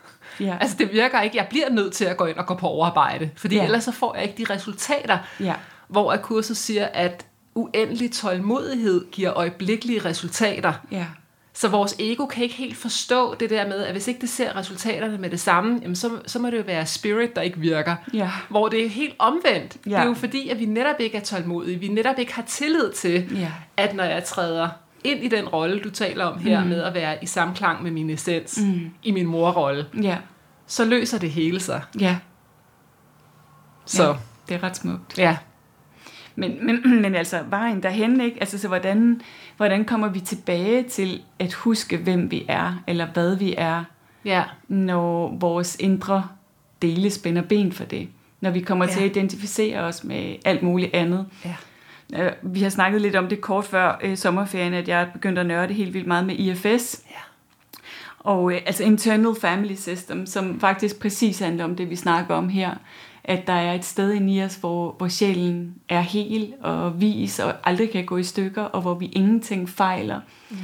Ja. 0.43 0.57
Altså 0.61 0.77
det 0.79 0.93
virker 0.93 1.21
ikke. 1.21 1.37
Jeg 1.37 1.47
bliver 1.51 1.71
nødt 1.71 1.93
til 1.93 2.05
at 2.05 2.17
gå 2.17 2.27
ind 2.27 2.37
og 2.37 2.47
gå 2.47 2.55
på 2.55 2.67
overarbejde, 2.67 3.31
fordi 3.37 3.57
ja. 3.57 3.65
ellers 3.65 3.85
så 3.85 3.93
får 3.93 4.15
jeg 4.15 4.25
ikke 4.25 4.45
de 4.45 4.55
resultater. 4.55 5.19
Ja. 5.41 5.55
Hvor 5.89 6.17
kurset 6.17 6.57
siger, 6.57 6.87
at 6.87 7.27
uendelig 7.55 8.13
tålmodighed 8.13 9.11
giver 9.11 9.33
øjeblikkelige 9.35 10.05
resultater. 10.05 10.73
Ja. 10.91 11.07
Så 11.55 11.69
vores 11.69 11.97
ego 11.99 12.27
kan 12.27 12.43
ikke 12.43 12.55
helt 12.55 12.77
forstå 12.77 13.35
det 13.35 13.51
der 13.51 13.69
med, 13.69 13.85
at 13.85 13.93
hvis 13.93 14.09
ikke 14.09 14.21
det 14.21 14.29
ser 14.29 14.57
resultaterne 14.57 15.19
med 15.19 15.31
det 15.31 15.41
samme, 15.41 15.79
jamen 15.83 15.97
så, 15.97 16.11
så 16.27 16.39
må 16.39 16.51
det 16.51 16.59
jo 16.59 16.63
være 16.67 16.87
spirit, 16.87 17.37
der 17.37 17.43
ikke 17.43 17.59
virker. 17.59 17.97
Ja. 18.15 18.31
Hvor 18.49 18.69
det 18.69 18.85
er 18.85 18.89
helt 18.89 19.15
omvendt. 19.19 19.77
Ja. 19.87 19.91
Det 19.91 19.99
er 19.99 20.05
jo 20.05 20.15
fordi, 20.15 20.49
at 20.49 20.59
vi 20.59 20.65
netop 20.65 21.01
ikke 21.01 21.17
er 21.17 21.21
tålmodige. 21.21 21.79
Vi 21.79 21.89
netop 21.89 22.19
ikke 22.19 22.35
har 22.35 22.43
tillid 22.43 22.93
til, 22.93 23.39
ja. 23.39 23.53
at 23.77 23.95
når 23.95 24.05
jeg 24.05 24.25
træder 24.25 24.69
ind 25.05 25.25
i 25.25 25.29
den 25.29 25.49
rolle, 25.49 25.81
du 25.81 25.91
taler 25.91 26.25
om 26.25 26.39
her, 26.39 26.63
mm. 26.63 26.69
med 26.69 26.83
at 26.83 26.95
være 26.95 27.17
i 27.23 27.27
samklang 27.27 27.83
med 27.83 27.91
min 27.91 28.11
essens, 28.11 28.59
mm. 28.63 28.91
i 29.03 29.11
min 29.11 29.27
morrolle, 29.27 29.87
ja. 30.03 30.17
Så 30.73 30.85
løser 30.85 31.19
det 31.19 31.31
hele 31.31 31.61
sig. 31.61 31.83
Ja. 32.01 32.19
Så. 33.85 34.07
Ja, 34.07 34.15
det 34.49 34.55
er 34.55 34.63
ret 34.63 34.77
smukt. 34.77 35.19
Ja. 35.19 35.37
Men, 36.35 36.67
men, 36.67 36.83
men 37.03 37.15
altså, 37.15 37.43
vejen 37.51 37.83
derhen, 37.83 38.21
ikke? 38.21 38.37
Altså, 38.41 38.59
så 38.59 38.69
hvordan, 38.69 39.21
hvordan 39.57 39.85
kommer 39.85 40.09
vi 40.09 40.21
tilbage 40.21 40.83
til 40.83 41.23
at 41.39 41.53
huske, 41.53 41.97
hvem 41.97 42.31
vi 42.31 42.45
er, 42.49 42.83
eller 42.87 43.07
hvad 43.07 43.37
vi 43.37 43.55
er, 43.59 43.85
ja. 44.25 44.45
når 44.69 45.37
vores 45.37 45.77
indre 45.81 46.29
dele 46.83 47.11
spænder 47.11 47.43
ben 47.43 47.73
for 47.73 47.85
det? 47.85 48.09
Når 48.41 48.51
vi 48.51 48.61
kommer 48.61 48.85
ja. 48.85 48.93
til 48.93 49.01
at 49.01 49.11
identificere 49.11 49.81
os 49.81 50.05
med 50.05 50.37
alt 50.45 50.63
muligt 50.63 50.95
andet. 50.95 51.27
Ja. 51.45 51.57
Øh, 52.15 52.33
vi 52.43 52.63
har 52.63 52.71
snakket 52.71 53.01
lidt 53.01 53.17
om 53.17 53.29
det 53.29 53.41
kort 53.41 53.65
før 53.65 53.99
øh, 54.03 54.17
sommerferien, 54.17 54.75
at 54.75 54.89
jeg 54.89 55.03
er 55.03 55.07
begyndt 55.13 55.39
at 55.39 55.47
nørde 55.47 55.75
helt 55.75 55.95
vildt 55.95 56.07
meget 56.07 56.27
med 56.27 56.37
IFS. 56.39 57.03
Ja. 57.11 57.32
Og 58.25 58.53
øh, 58.53 58.61
altså 58.67 58.85
Internal 58.85 59.35
Family 59.41 59.75
System, 59.75 60.27
som 60.27 60.61
faktisk 60.61 61.01
præcis 61.01 61.39
handler 61.39 61.65
om 61.65 61.77
det, 61.77 61.91
vi 61.91 61.97
snakker 61.97 62.35
om 62.35 62.49
her. 62.49 62.75
At 63.25 63.47
der 63.47 63.53
er 63.53 63.75
et 63.75 63.85
sted 63.85 64.15
i 64.15 64.43
os, 64.43 64.55
hvor, 64.55 64.95
hvor 64.99 65.09
sjælen 65.09 65.75
er 65.89 66.01
hel 66.01 66.55
og 66.61 67.01
vis 67.01 67.39
og 67.39 67.55
aldrig 67.65 67.91
kan 67.91 68.05
gå 68.05 68.17
i 68.17 68.23
stykker, 68.23 68.63
og 68.63 68.83
hvor 68.83 68.95
vi 68.95 69.07
ingenting 69.07 69.69
fejler. 69.69 70.21
Mm. 70.51 70.57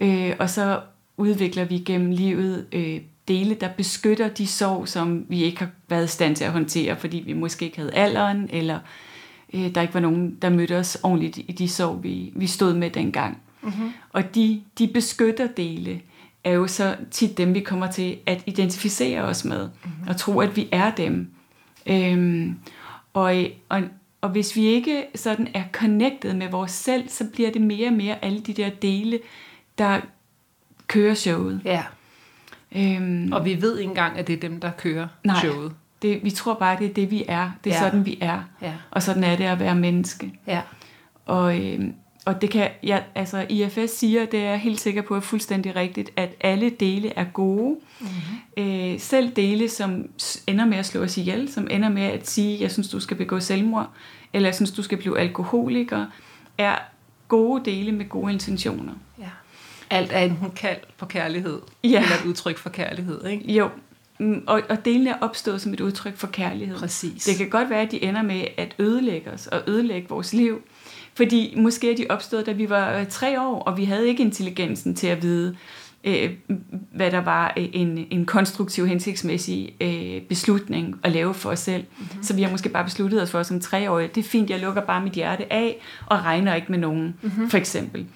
Øh, 0.00 0.36
og 0.38 0.50
så 0.50 0.80
udvikler 1.16 1.64
vi 1.64 1.78
gennem 1.78 2.10
livet 2.10 2.66
øh, 2.72 3.00
dele, 3.28 3.54
der 3.54 3.68
beskytter 3.68 4.28
de 4.28 4.46
sorg, 4.46 4.88
som 4.88 5.24
vi 5.28 5.42
ikke 5.42 5.58
har 5.58 5.70
været 5.88 6.04
i 6.04 6.08
stand 6.08 6.36
til 6.36 6.44
at 6.44 6.52
håndtere, 6.52 6.96
fordi 6.96 7.22
vi 7.26 7.32
måske 7.32 7.64
ikke 7.64 7.78
havde 7.78 7.94
alderen, 7.94 8.48
eller 8.52 8.78
øh, 9.54 9.74
der 9.74 9.80
ikke 9.80 9.94
var 9.94 10.00
nogen, 10.00 10.38
der 10.42 10.50
mødte 10.50 10.78
os 10.78 10.98
ordentligt 11.02 11.38
i 11.38 11.52
de 11.52 11.68
sorg, 11.68 12.02
vi, 12.02 12.32
vi 12.36 12.46
stod 12.46 12.74
med 12.74 12.90
dengang. 12.90 13.38
Mm-hmm. 13.62 13.92
Og 14.12 14.34
de, 14.34 14.62
de 14.78 14.86
beskytter 14.86 15.46
dele 15.46 16.00
er 16.44 16.52
jo 16.52 16.66
så 16.66 16.96
tit 17.10 17.38
dem, 17.38 17.54
vi 17.54 17.60
kommer 17.60 17.90
til 17.90 18.18
at 18.26 18.42
identificere 18.46 19.22
os 19.22 19.44
med, 19.44 19.68
mm-hmm. 19.68 20.08
og 20.08 20.16
tro, 20.16 20.40
at 20.40 20.56
vi 20.56 20.68
er 20.72 20.90
dem. 20.90 21.30
Øhm, 21.86 22.58
og, 23.12 23.36
og, 23.68 23.82
og 24.20 24.30
hvis 24.30 24.56
vi 24.56 24.64
ikke 24.64 25.04
sådan 25.14 25.48
er 25.54 25.64
connected 25.72 26.34
med 26.34 26.50
vores 26.50 26.70
selv, 26.70 27.08
så 27.08 27.24
bliver 27.32 27.50
det 27.50 27.62
mere 27.62 27.88
og 27.88 27.94
mere 27.94 28.24
alle 28.24 28.40
de 28.40 28.52
der 28.52 28.70
dele, 28.70 29.18
der 29.78 30.00
kører 30.86 31.14
showet. 31.14 31.60
Ja. 31.64 31.82
Øhm, 32.76 33.32
og 33.32 33.44
vi 33.44 33.62
ved 33.62 33.78
ikke 33.78 33.88
engang, 33.88 34.18
at 34.18 34.26
det 34.26 34.32
er 34.32 34.40
dem, 34.40 34.60
der 34.60 34.70
kører 34.70 35.08
nej. 35.24 35.36
showet. 35.40 35.72
Det, 36.02 36.24
vi 36.24 36.30
tror 36.30 36.54
bare, 36.54 36.78
det 36.78 36.90
er 36.90 36.94
det, 36.94 37.10
vi 37.10 37.24
er. 37.28 37.50
Det 37.64 37.72
er 37.72 37.74
ja. 37.74 37.80
sådan, 37.80 38.06
vi 38.06 38.18
er. 38.20 38.42
Ja. 38.62 38.72
Og 38.90 39.02
sådan 39.02 39.24
er 39.24 39.36
det 39.36 39.44
at 39.44 39.60
være 39.60 39.74
menneske. 39.74 40.32
Ja. 40.46 40.60
Og, 41.26 41.60
øh, 41.60 41.80
og 42.24 42.42
det 42.42 42.50
kan, 42.50 42.68
ja, 42.82 43.02
altså 43.14 43.46
IFS 43.48 43.90
siger, 43.90 44.26
det 44.26 44.40
er 44.40 44.50
jeg 44.50 44.58
helt 44.58 44.80
sikker 44.80 45.02
på 45.02 45.16
er 45.16 45.20
fuldstændig 45.20 45.76
rigtigt, 45.76 46.10
at 46.16 46.34
alle 46.40 46.70
dele 46.70 47.12
er 47.16 47.24
gode. 47.24 47.76
Mm-hmm. 48.00 48.64
Øh, 48.92 49.00
selv 49.00 49.30
dele, 49.30 49.68
som 49.68 50.10
ender 50.46 50.64
med 50.64 50.78
at 50.78 50.86
slå 50.86 51.02
os 51.02 51.16
ihjel, 51.16 51.52
som 51.52 51.66
ender 51.70 51.88
med 51.88 52.02
at 52.02 52.28
sige, 52.28 52.60
jeg 52.60 52.70
synes, 52.70 52.88
du 52.88 53.00
skal 53.00 53.16
begå 53.16 53.40
selvmord, 53.40 53.90
eller 54.32 54.48
jeg 54.48 54.54
synes, 54.54 54.70
du 54.70 54.82
skal 54.82 54.98
blive 54.98 55.18
alkoholiker, 55.18 56.06
er 56.58 56.78
gode 57.28 57.70
dele 57.70 57.92
med 57.92 58.08
gode 58.08 58.32
intentioner. 58.32 58.92
Ja. 59.18 59.24
Alt 59.90 60.12
er 60.12 60.18
enten 60.18 60.50
kald 60.50 60.80
på 60.98 61.06
kærlighed, 61.06 61.60
ja. 61.84 62.02
eller 62.02 62.16
et 62.20 62.24
udtryk 62.26 62.58
for 62.58 62.70
kærlighed, 62.70 63.26
ikke? 63.26 63.52
Jo, 63.52 63.68
mm, 64.18 64.44
og, 64.46 64.62
og 64.68 64.84
delene 64.84 65.10
er 65.10 65.18
opstået 65.20 65.60
som 65.60 65.72
et 65.72 65.80
udtryk 65.80 66.16
for 66.16 66.26
kærlighed. 66.26 66.78
Præcis. 66.78 67.24
Det 67.24 67.36
kan 67.36 67.50
godt 67.50 67.70
være, 67.70 67.80
at 67.80 67.90
de 67.90 68.04
ender 68.04 68.22
med 68.22 68.44
at 68.56 68.74
ødelægge 68.78 69.30
os 69.30 69.46
og 69.46 69.62
ødelægge 69.66 70.08
vores 70.08 70.32
liv, 70.32 70.62
fordi 71.14 71.54
måske 71.56 71.92
er 71.92 71.96
de 71.96 72.06
opstået, 72.10 72.46
da 72.46 72.52
vi 72.52 72.70
var 72.70 72.98
øh, 72.98 73.06
tre 73.06 73.40
år, 73.40 73.62
og 73.62 73.76
vi 73.76 73.84
havde 73.84 74.08
ikke 74.08 74.22
intelligensen 74.22 74.94
til 74.94 75.06
at 75.06 75.22
vide, 75.22 75.56
øh, 76.04 76.30
hvad 76.94 77.10
der 77.10 77.20
var 77.20 77.52
øh, 77.56 77.68
en, 77.72 78.06
en 78.10 78.26
konstruktiv, 78.26 78.86
hensigtsmæssig 78.86 79.74
øh, 79.80 80.22
beslutning 80.22 81.00
at 81.02 81.12
lave 81.12 81.34
for 81.34 81.50
os 81.50 81.58
selv. 81.58 81.84
Mm-hmm. 81.98 82.22
Så 82.22 82.34
vi 82.34 82.42
har 82.42 82.50
måske 82.50 82.68
bare 82.68 82.84
besluttet 82.84 83.22
os 83.22 83.30
for 83.30 83.42
som 83.42 83.60
treårige, 83.60 84.10
det 84.14 84.24
er 84.24 84.28
fint, 84.28 84.50
jeg 84.50 84.60
lukker 84.60 84.82
bare 84.82 85.02
mit 85.04 85.12
hjerte 85.12 85.52
af, 85.52 85.80
og 86.06 86.24
regner 86.24 86.54
ikke 86.54 86.72
med 86.72 86.78
nogen, 86.78 87.14
mm-hmm. 87.22 87.50
for 87.50 87.58
eksempel. 87.58 88.06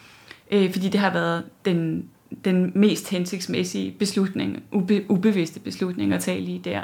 Øh, 0.51 0.73
fordi 0.73 0.89
det 0.89 1.01
har 1.01 1.13
været 1.13 1.45
den, 1.65 2.05
den 2.45 2.73
mest 2.75 3.11
hensigtsmæssige 3.11 3.91
beslutning, 3.99 4.63
ube, 4.73 5.05
ubevidste 5.09 5.61
beslutning 5.61 6.13
at 6.13 6.21
tage 6.21 6.41
lige 6.41 6.61
der 6.65 6.81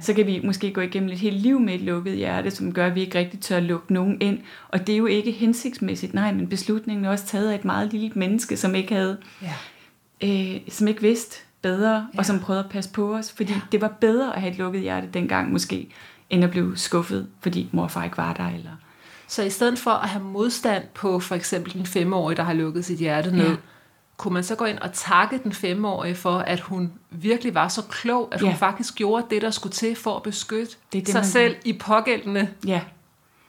så 0.00 0.14
kan 0.14 0.26
vi 0.26 0.40
måske 0.44 0.72
gå 0.72 0.80
igennem 0.80 1.10
et 1.10 1.18
helt 1.18 1.36
liv 1.36 1.60
med 1.60 1.74
et 1.74 1.80
lukket 1.80 2.16
hjerte, 2.16 2.50
som 2.50 2.72
gør, 2.72 2.86
at 2.86 2.94
vi 2.94 3.00
ikke 3.00 3.18
rigtig 3.18 3.40
tør 3.40 3.60
lukke 3.60 3.92
nogen 3.92 4.20
ind. 4.20 4.38
Og 4.68 4.86
det 4.86 4.92
er 4.92 4.96
jo 4.96 5.06
ikke 5.06 5.32
hensigtsmæssigt, 5.32 6.14
nej, 6.14 6.32
men 6.32 6.48
beslutningen 6.48 7.04
er 7.04 7.10
også 7.10 7.26
taget 7.26 7.50
af 7.50 7.54
et 7.54 7.64
meget 7.64 7.92
lille 7.92 8.10
menneske, 8.14 8.56
som 8.56 8.74
ikke 8.74 8.94
havde, 8.94 9.18
ja. 9.42 9.54
øh, 10.28 10.60
som 10.68 10.88
ikke 10.88 11.02
vidste 11.02 11.40
bedre, 11.62 12.08
ja. 12.14 12.18
og 12.18 12.26
som 12.26 12.40
prøvede 12.40 12.64
at 12.64 12.70
passe 12.70 12.90
på 12.90 13.16
os, 13.16 13.32
fordi 13.32 13.52
ja. 13.52 13.60
det 13.72 13.80
var 13.80 13.92
bedre 14.00 14.34
at 14.34 14.40
have 14.40 14.52
et 14.52 14.58
lukket 14.58 14.82
hjerte 14.82 15.08
dengang 15.14 15.52
måske, 15.52 15.88
end 16.30 16.44
at 16.44 16.50
blive 16.50 16.76
skuffet, 16.76 17.26
fordi 17.40 17.68
mor 17.72 17.82
og 17.82 17.90
far 17.90 18.04
ikke 18.04 18.16
var 18.16 18.32
der, 18.32 18.46
eller... 18.46 18.70
Så 19.28 19.42
i 19.42 19.50
stedet 19.50 19.78
for 19.78 19.90
at 19.90 20.08
have 20.08 20.24
modstand 20.24 20.84
på 20.94 21.20
for 21.20 21.34
eksempel 21.34 21.72
den 21.72 21.86
femårige, 21.86 22.36
der 22.36 22.42
har 22.42 22.52
lukket 22.52 22.84
sit 22.84 22.98
hjerte 22.98 23.30
ned, 23.36 23.48
ja 23.48 23.56
kunne 24.16 24.34
man 24.34 24.44
så 24.44 24.54
gå 24.54 24.64
ind 24.64 24.78
og 24.78 24.92
takke 24.92 25.40
den 25.44 25.52
femårige 25.52 26.14
for, 26.14 26.38
at 26.38 26.60
hun 26.60 26.92
virkelig 27.10 27.54
var 27.54 27.68
så 27.68 27.82
klog, 27.82 28.28
at 28.32 28.40
hun 28.40 28.50
ja. 28.50 28.56
faktisk 28.56 28.94
gjorde 28.94 29.26
det, 29.30 29.42
der 29.42 29.50
skulle 29.50 29.72
til 29.72 29.96
for 29.96 30.16
at 30.16 30.22
beskytte 30.22 30.76
det 30.92 30.98
er 30.98 31.02
det, 31.02 31.12
sig 31.12 31.24
selv 31.24 31.54
gør. 31.54 31.60
i 31.64 31.72
pågældende 31.72 32.48
ja. 32.66 32.80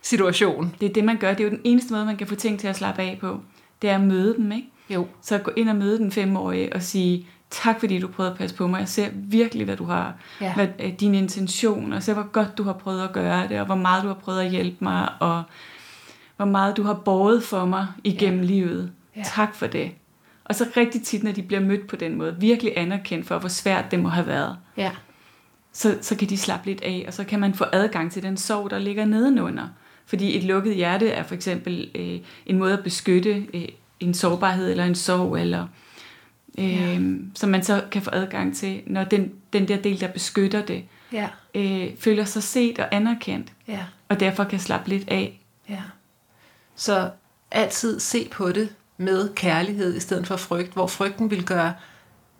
situation. 0.01 0.75
Det 0.81 0.89
er 0.89 0.93
det, 0.93 1.03
man 1.03 1.17
gør. 1.17 1.33
Det 1.33 1.39
er 1.39 1.43
jo 1.43 1.49
den 1.49 1.61
eneste 1.63 1.93
måde, 1.93 2.05
man 2.05 2.17
kan 2.17 2.27
få 2.27 2.35
ting 2.35 2.59
til 2.59 2.67
at 2.67 2.75
slappe 2.75 3.01
af 3.01 3.17
på. 3.21 3.39
Det 3.81 3.89
er 3.89 3.95
at 3.95 4.01
møde 4.01 4.35
dem, 4.37 4.51
ikke? 4.51 4.67
Jo. 4.89 5.07
Så 5.21 5.37
gå 5.37 5.51
ind 5.57 5.69
og 5.69 5.75
møde 5.75 5.97
den 5.97 6.11
femårige 6.11 6.73
og 6.73 6.81
sige, 6.81 7.27
tak 7.49 7.79
fordi 7.79 7.99
du 7.99 8.07
prøvede 8.07 8.31
at 8.31 8.37
passe 8.37 8.55
på 8.55 8.67
mig. 8.67 8.79
Jeg 8.79 8.87
ser 8.87 9.09
virkelig, 9.13 9.65
hvad 9.65 9.77
du 9.77 9.85
har, 9.85 10.13
ja. 10.41 10.53
hvad 10.53 10.67
øh, 10.79 10.93
din 10.99 11.15
intention, 11.15 11.93
og 11.93 12.03
ser, 12.03 12.13
hvor 12.13 12.31
godt 12.31 12.57
du 12.57 12.63
har 12.63 12.73
prøvet 12.73 13.03
at 13.03 13.13
gøre 13.13 13.47
det, 13.47 13.59
og 13.59 13.65
hvor 13.65 13.75
meget 13.75 14.03
du 14.03 14.07
har 14.07 14.15
prøvet 14.15 14.41
at 14.41 14.49
hjælpe 14.51 14.77
mig, 14.79 15.09
og 15.19 15.43
hvor 16.37 16.45
meget 16.45 16.77
du 16.77 16.83
har 16.83 16.93
båret 16.93 17.43
for 17.43 17.65
mig 17.65 17.87
igennem 18.03 18.39
ja. 18.41 18.45
livet. 18.45 18.91
Ja. 19.15 19.23
Tak 19.25 19.55
for 19.55 19.67
det. 19.67 19.91
Og 20.47 20.55
så 20.55 20.65
rigtig 20.77 21.03
tit, 21.03 21.23
når 21.23 21.31
de 21.31 21.43
bliver 21.43 21.61
mødt 21.61 21.87
på 21.87 21.95
den 21.95 22.15
måde, 22.15 22.35
virkelig 22.39 22.73
anerkendt 22.75 23.27
for, 23.27 23.39
hvor 23.39 23.49
svært 23.49 23.91
det 23.91 23.99
må 23.99 24.09
have 24.09 24.27
været. 24.27 24.57
Ja. 24.77 24.91
Så, 25.73 25.97
så 26.01 26.15
kan 26.15 26.29
de 26.29 26.37
slappe 26.37 26.65
lidt 26.65 26.81
af, 26.81 27.03
og 27.07 27.13
så 27.13 27.23
kan 27.23 27.39
man 27.39 27.53
få 27.53 27.65
adgang 27.71 28.11
til 28.11 28.23
den 28.23 28.37
sorg, 28.37 28.69
der 28.69 28.79
ligger 28.79 29.05
nedenunder. 29.05 29.67
Fordi 30.05 30.37
et 30.37 30.43
lukket 30.43 30.75
hjerte 30.75 31.09
er 31.09 31.23
for 31.23 31.35
eksempel 31.35 31.91
øh, 31.95 32.19
en 32.45 32.57
måde 32.57 32.73
at 32.73 32.83
beskytte 32.83 33.47
øh, 33.53 33.67
en 33.99 34.13
sårbarhed 34.13 34.71
eller 34.71 34.85
en 34.85 34.95
sorg, 34.95 35.37
eller, 35.37 35.67
øh, 36.59 36.73
ja. 36.73 36.99
som 37.35 37.49
man 37.49 37.63
så 37.63 37.83
kan 37.91 38.01
få 38.01 38.09
adgang 38.13 38.55
til, 38.55 38.81
når 38.85 39.03
den, 39.03 39.33
den 39.53 39.67
der 39.67 39.77
del, 39.77 39.99
der 39.99 40.07
beskytter 40.07 40.65
det, 40.65 40.83
ja. 41.11 41.29
øh, 41.55 41.87
føler 41.99 42.25
sig 42.25 42.43
set 42.43 42.79
og 42.79 42.95
anerkendt, 42.95 43.53
ja. 43.67 43.85
og 44.09 44.19
derfor 44.19 44.43
kan 44.43 44.59
slappe 44.59 44.89
lidt 44.89 45.09
af. 45.09 45.39
Ja. 45.69 45.81
Så 46.75 47.09
altid 47.51 47.99
se 47.99 48.27
på 48.31 48.51
det 48.51 48.69
med 48.97 49.33
kærlighed 49.35 49.95
i 49.95 49.99
stedet 49.99 50.27
for 50.27 50.35
frygt, 50.35 50.73
hvor 50.73 50.87
frygten 50.87 51.31
vil 51.31 51.45
gøre 51.45 51.73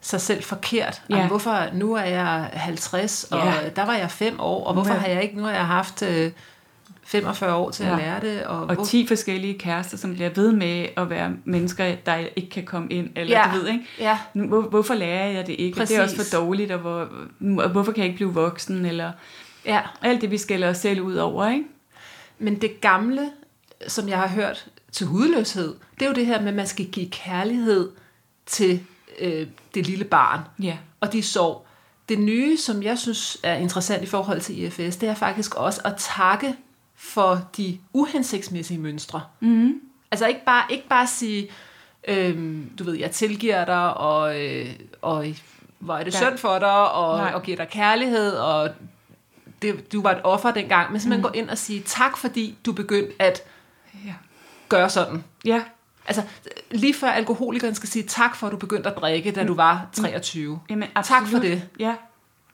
sig 0.01 0.21
selv 0.21 0.43
forkert. 0.43 1.01
Ja. 1.09 1.15
Jamen, 1.15 1.27
hvorfor 1.27 1.69
nu 1.73 1.93
er 1.93 2.03
jeg 2.03 2.49
50, 2.53 3.23
og 3.23 3.39
ja. 3.39 3.69
der 3.75 3.85
var 3.85 3.93
jeg 3.93 4.11
5 4.11 4.39
år, 4.39 4.63
og 4.65 4.73
hvorfor 4.73 4.93
ja. 4.93 4.99
har 4.99 5.07
jeg 5.07 5.23
ikke, 5.23 5.37
nu 5.37 5.43
har 5.43 5.51
jeg 5.51 5.67
haft 5.67 6.03
45 7.03 7.49
øh, 7.49 7.57
år 7.57 7.71
til 7.71 7.85
ja. 7.85 7.91
at 7.91 7.97
lære 7.97 8.21
det. 8.21 8.43
Og, 8.43 8.59
og 8.59 8.75
hvor... 8.75 8.83
10 8.83 9.07
forskellige 9.07 9.59
kærester, 9.59 9.97
som 9.97 10.13
bliver 10.13 10.29
ved 10.29 10.51
med 10.51 10.87
at 10.97 11.09
være 11.09 11.31
mennesker, 11.45 11.95
der 12.05 12.15
ikke 12.35 12.49
kan 12.49 12.63
komme 12.63 12.87
ind, 12.91 13.09
eller 13.15 13.39
ja. 13.39 13.51
du 13.53 13.59
ved, 13.59 13.67
ikke? 13.67 13.85
Ja. 13.99 14.17
Hvor, 14.33 14.61
hvorfor 14.61 14.93
lærer 14.93 15.27
jeg 15.27 15.47
det 15.47 15.55
ikke? 15.59 15.77
Præcis. 15.77 15.89
Det 15.89 15.99
er 15.99 16.03
også 16.03 16.15
for 16.15 16.37
dårligt, 16.37 16.71
og, 16.71 16.79
hvor, 16.79 17.09
og 17.63 17.69
hvorfor 17.69 17.91
kan 17.91 17.99
jeg 17.99 18.05
ikke 18.05 18.17
blive 18.17 18.33
voksen, 18.33 18.85
eller 18.85 19.11
ja. 19.65 19.81
alt 20.01 20.21
det, 20.21 20.31
vi 20.31 20.37
skælder 20.37 20.69
os 20.69 20.77
selv 20.77 21.01
ud 21.01 21.15
over, 21.15 21.49
ikke? 21.49 21.63
Men 22.39 22.61
det 22.61 22.81
gamle, 22.81 23.29
som 23.87 24.09
jeg 24.09 24.17
har 24.17 24.27
hørt 24.27 24.67
til 24.91 25.07
hudløshed, 25.07 25.75
det 25.99 26.05
er 26.05 26.09
jo 26.09 26.15
det 26.15 26.25
her 26.25 26.39
med, 26.39 26.47
at 26.47 26.53
man 26.53 26.67
skal 26.67 26.85
give 26.85 27.09
kærlighed 27.09 27.91
til 28.45 28.83
øh, 29.19 29.47
det 29.73 29.87
lille 29.87 30.05
barn. 30.05 30.41
Ja. 30.63 30.77
Og 30.99 31.13
de 31.13 31.23
sov. 31.23 31.67
Det 32.09 32.19
nye, 32.19 32.57
som 32.57 32.83
jeg 32.83 32.97
synes 32.97 33.37
er 33.43 33.55
interessant 33.55 34.03
i 34.03 34.05
forhold 34.05 34.41
til 34.41 34.63
IFS, 34.63 34.95
det 34.95 35.09
er 35.09 35.13
faktisk 35.15 35.55
også 35.55 35.81
at 35.85 35.93
takke 35.97 36.55
for 36.95 37.49
de 37.57 37.79
uhensigtsmæssige 37.93 38.79
mønstre. 38.79 39.21
Mm. 39.39 39.81
Altså 40.11 40.27
ikke 40.27 40.45
bare, 40.45 40.63
ikke 40.69 40.87
bare 40.87 41.07
sige, 41.07 41.49
øh, 42.07 42.57
du 42.79 42.83
ved, 42.83 42.93
jeg 42.93 43.11
tilgiver 43.11 43.65
dig, 43.65 43.97
og, 43.97 44.45
øh, 44.45 44.69
og 45.01 45.25
hvor 45.79 45.97
er 45.97 46.03
det 46.03 46.13
ja. 46.13 46.17
synd 46.17 46.37
for 46.37 46.59
dig, 46.59 46.91
og, 46.91 47.11
og 47.11 47.43
giver 47.43 47.57
dig 47.57 47.67
kærlighed, 47.69 48.31
og 48.31 48.69
det, 49.61 49.93
du 49.93 50.01
var 50.01 50.11
et 50.11 50.21
offer 50.23 50.51
dengang, 50.51 50.91
men 50.91 51.01
simpelthen 51.01 51.21
mm. 51.21 51.31
gå 51.31 51.39
ind 51.39 51.49
og 51.49 51.57
sige 51.57 51.81
tak, 51.85 52.17
fordi 52.17 52.57
du 52.65 52.71
begyndte 52.71 53.13
at 53.19 53.41
ja. 54.05 54.13
Gøre 54.69 54.89
sådan. 54.89 55.23
Ja. 55.45 55.61
Altså, 56.07 56.21
lige 56.71 56.93
før 56.93 57.07
alkoholikeren 57.07 57.75
skal 57.75 57.89
sige 57.89 58.03
tak 58.03 58.35
for, 58.35 58.47
at 58.47 58.51
du 58.51 58.57
begyndte 58.57 58.89
at 58.89 58.97
drikke, 58.97 59.31
da 59.31 59.43
du 59.43 59.53
var 59.53 59.87
23. 59.93 60.53
Mm. 60.53 60.59
Jamen, 60.69 60.89
absolut. 60.95 61.21
Tak 61.21 61.31
for 61.31 61.39
det. 61.39 61.63
Ja. 61.79 61.95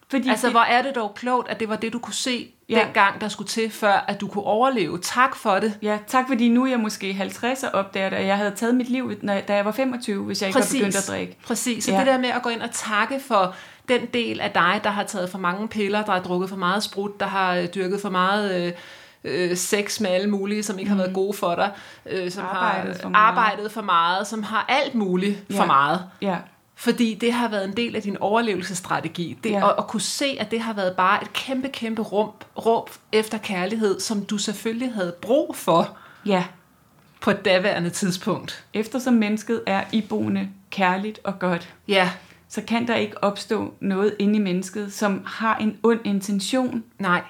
Fordi 0.09 0.29
altså, 0.29 0.47
det... 0.47 0.53
hvor 0.53 0.61
er 0.61 0.81
det 0.81 0.95
dog 0.95 1.15
klogt, 1.15 1.49
at 1.49 1.59
det 1.59 1.69
var 1.69 1.75
det, 1.75 1.93
du 1.93 1.99
kunne 1.99 2.13
se 2.13 2.51
ja. 2.69 2.79
dengang, 2.85 3.21
der 3.21 3.27
skulle 3.27 3.47
til, 3.47 3.71
før 3.71 4.05
at 4.07 4.21
du 4.21 4.27
kunne 4.27 4.43
overleve. 4.43 4.99
Tak 5.01 5.35
for 5.35 5.59
det. 5.59 5.77
Ja, 5.81 5.97
tak 6.07 6.27
fordi 6.27 6.49
nu 6.49 6.63
er 6.63 6.69
jeg 6.69 6.79
måske 6.79 7.13
50 7.13 7.63
og 7.63 7.71
opdager 7.71 8.09
det, 8.09 8.17
at 8.17 8.25
jeg 8.25 8.37
havde 8.37 8.51
taget 8.51 8.75
mit 8.75 8.89
liv, 8.89 9.15
da 9.21 9.43
jeg 9.55 9.65
var 9.65 9.71
25, 9.71 10.23
hvis 10.23 10.41
jeg 10.41 10.47
ikke 10.47 10.59
Præcis. 10.59 10.73
var 10.73 10.79
begyndt 10.79 10.95
at 10.95 11.07
drikke. 11.07 11.37
Præcis, 11.45 11.83
så 11.83 11.91
ja. 11.91 11.97
det 11.97 12.07
der 12.07 12.17
med 12.17 12.29
at 12.29 12.41
gå 12.41 12.49
ind 12.49 12.61
og 12.61 12.71
takke 12.71 13.19
for 13.19 13.55
den 13.89 14.05
del 14.05 14.39
af 14.39 14.51
dig, 14.51 14.81
der 14.83 14.89
har 14.89 15.03
taget 15.03 15.29
for 15.29 15.37
mange 15.37 15.67
piller, 15.67 16.03
der 16.03 16.11
har 16.11 16.19
drukket 16.19 16.49
for 16.49 16.57
meget 16.57 16.83
sprut, 16.83 17.19
der 17.19 17.25
har 17.25 17.65
dyrket 17.65 18.01
for 18.01 18.09
meget... 18.09 18.67
Øh, 18.67 18.73
øh, 19.23 19.57
sex 19.57 19.99
med 19.99 20.09
alle 20.09 20.29
mulige, 20.29 20.63
som 20.63 20.79
ikke 20.79 20.89
har 20.89 20.97
været 20.97 21.09
mm. 21.09 21.15
gode 21.15 21.33
for 21.33 21.55
dig, 21.55 21.71
øh, 22.05 22.31
som 22.31 22.45
arbejdet 22.45 22.95
har 22.95 23.01
for 23.01 23.15
arbejdet 23.15 23.71
for 23.71 23.81
meget, 23.81 24.27
som 24.27 24.43
har 24.43 24.65
alt 24.69 24.95
muligt 24.95 25.43
ja. 25.49 25.59
for 25.59 25.65
meget. 25.65 26.01
Ja. 26.21 26.37
Fordi 26.75 27.13
det 27.13 27.33
har 27.33 27.47
været 27.47 27.65
en 27.65 27.77
del 27.77 27.95
af 27.95 28.01
din 28.01 28.17
overlevelsesstrategi. 28.17 29.37
Det, 29.43 29.49
ja. 29.49 29.69
at, 29.69 29.75
at 29.77 29.87
kunne 29.87 30.01
se, 30.01 30.37
at 30.39 30.51
det 30.51 30.61
har 30.61 30.73
været 30.73 30.95
bare 30.95 31.21
et 31.21 31.33
kæmpe, 31.33 31.69
kæmpe 31.69 32.01
rum, 32.01 32.29
råb 32.65 32.89
efter 33.11 33.37
kærlighed, 33.37 33.99
som 33.99 34.25
du 34.25 34.37
selvfølgelig 34.37 34.93
havde 34.93 35.15
brug 35.21 35.55
for 35.55 35.97
ja. 36.25 36.45
på 37.21 37.31
et 37.31 37.45
daværende 37.45 37.89
tidspunkt. 37.89 38.65
Eftersom 38.73 39.13
mennesket 39.13 39.61
er 39.67 39.83
iboende 39.91 40.49
kærligt 40.69 41.19
og 41.23 41.39
godt, 41.39 41.73
ja. 41.87 42.09
så 42.49 42.61
kan 42.67 42.87
der 42.87 42.95
ikke 42.95 43.23
opstå 43.23 43.73
noget 43.79 44.15
inde 44.19 44.35
i 44.35 44.41
mennesket, 44.41 44.93
som 44.93 45.23
har 45.25 45.57
en 45.57 45.77
ond 45.83 45.99
intention. 46.03 46.83
Nej. 46.99 47.21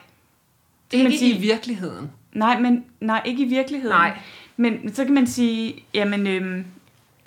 Ikke 0.93 1.09
man 1.09 1.17
sige, 1.17 1.35
i 1.35 1.41
virkeligheden. 1.41 2.11
Nej, 2.33 2.59
men 2.59 2.85
nej, 2.99 3.21
ikke 3.25 3.43
i 3.43 3.47
virkeligheden. 3.47 3.97
Nej. 3.97 4.17
Men 4.57 4.93
så 4.93 5.05
kan 5.05 5.13
man 5.13 5.27
sige, 5.27 5.75
jamen, 5.93 6.27
øhm, 6.27 6.65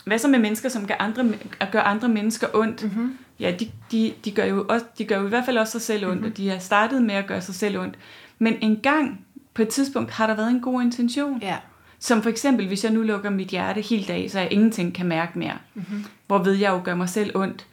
hvad 0.04 0.18
så 0.18 0.28
med 0.28 0.38
mennesker, 0.38 0.68
som 0.68 0.86
gør 0.86 0.94
andre, 0.98 1.24
gør 1.72 1.80
andre 1.80 2.08
mennesker 2.08 2.46
ondt? 2.54 2.82
Mm-hmm. 2.82 3.18
Ja, 3.40 3.54
de, 3.60 3.70
de, 3.92 4.12
de, 4.24 4.30
gør 4.30 4.44
jo 4.44 4.66
også, 4.68 4.86
de 4.98 5.04
gør 5.04 5.18
jo 5.18 5.26
i 5.26 5.28
hvert 5.28 5.44
fald 5.44 5.58
også 5.58 5.70
sig 5.70 5.82
selv 5.82 6.06
ondt, 6.06 6.14
mm-hmm. 6.14 6.30
og 6.30 6.36
de 6.36 6.48
har 6.48 6.58
startet 6.58 7.02
med 7.02 7.14
at 7.14 7.26
gøre 7.26 7.42
sig 7.42 7.54
selv 7.54 7.78
ondt. 7.78 7.94
Men 8.38 8.56
en 8.60 8.76
gang, 8.82 9.20
på 9.54 9.62
et 9.62 9.68
tidspunkt, 9.68 10.10
har 10.10 10.26
der 10.26 10.34
været 10.34 10.50
en 10.50 10.60
god 10.60 10.82
intention. 10.82 11.38
Ja. 11.42 11.56
Som 11.98 12.22
for 12.22 12.30
eksempel, 12.30 12.66
hvis 12.66 12.84
jeg 12.84 12.92
nu 12.92 13.02
lukker 13.02 13.30
mit 13.30 13.48
hjerte 13.48 13.80
helt 13.80 14.10
af, 14.10 14.26
så 14.30 14.38
jeg 14.38 14.52
ingenting 14.52 14.94
kan 14.94 15.06
mærke 15.06 15.38
mere. 15.38 15.56
Mm-hmm. 15.74 16.04
Hvor 16.26 16.38
ved 16.38 16.52
jeg 16.52 16.70
jo 16.70 16.80
gør 16.84 16.94
mig 16.94 17.08
selv 17.08 17.36
ondt. 17.36 17.66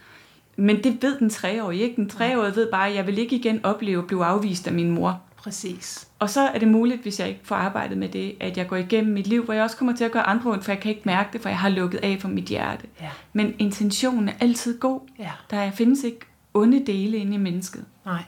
Men 0.55 0.83
det 0.83 0.97
ved 1.01 1.19
den 1.19 1.29
treårige 1.29 1.81
ikke. 1.81 1.95
Den 1.95 2.09
treårige 2.09 2.55
ved 2.55 2.71
bare, 2.71 2.89
at 2.89 2.95
jeg 2.95 3.07
vil 3.07 3.17
ikke 3.17 3.35
igen 3.35 3.65
opleve 3.65 3.99
at 4.01 4.07
blive 4.07 4.25
afvist 4.25 4.67
af 4.67 4.73
min 4.73 4.91
mor. 4.91 5.21
Præcis. 5.43 6.07
Og 6.19 6.29
så 6.29 6.41
er 6.41 6.59
det 6.59 6.67
muligt, 6.67 7.01
hvis 7.01 7.19
jeg 7.19 7.27
ikke 7.27 7.41
får 7.43 7.55
arbejdet 7.55 7.97
med 7.97 8.09
det, 8.09 8.35
at 8.39 8.57
jeg 8.57 8.67
går 8.67 8.75
igennem 8.75 9.13
mit 9.13 9.27
liv, 9.27 9.43
hvor 9.43 9.53
jeg 9.53 9.63
også 9.63 9.77
kommer 9.77 9.95
til 9.95 10.03
at 10.03 10.11
gøre 10.11 10.23
andre 10.23 10.51
ondt, 10.51 10.63
for 10.63 10.71
jeg 10.71 10.79
kan 10.79 10.89
ikke 10.89 11.01
mærke 11.05 11.29
det, 11.33 11.41
for 11.41 11.49
jeg 11.49 11.59
har 11.59 11.69
lukket 11.69 11.99
af 12.03 12.17
for 12.21 12.27
mit 12.27 12.45
hjerte. 12.45 12.87
Ja. 13.01 13.09
Men 13.33 13.55
intentionen 13.59 14.29
er 14.29 14.33
altid 14.39 14.79
god. 14.79 14.99
Ja. 15.19 15.31
Der 15.49 15.71
findes 15.71 16.03
ikke 16.03 16.19
onde 16.53 16.85
dele 16.85 17.17
inde 17.17 17.35
i 17.35 17.37
mennesket. 17.37 17.85
Nej. 18.05 18.23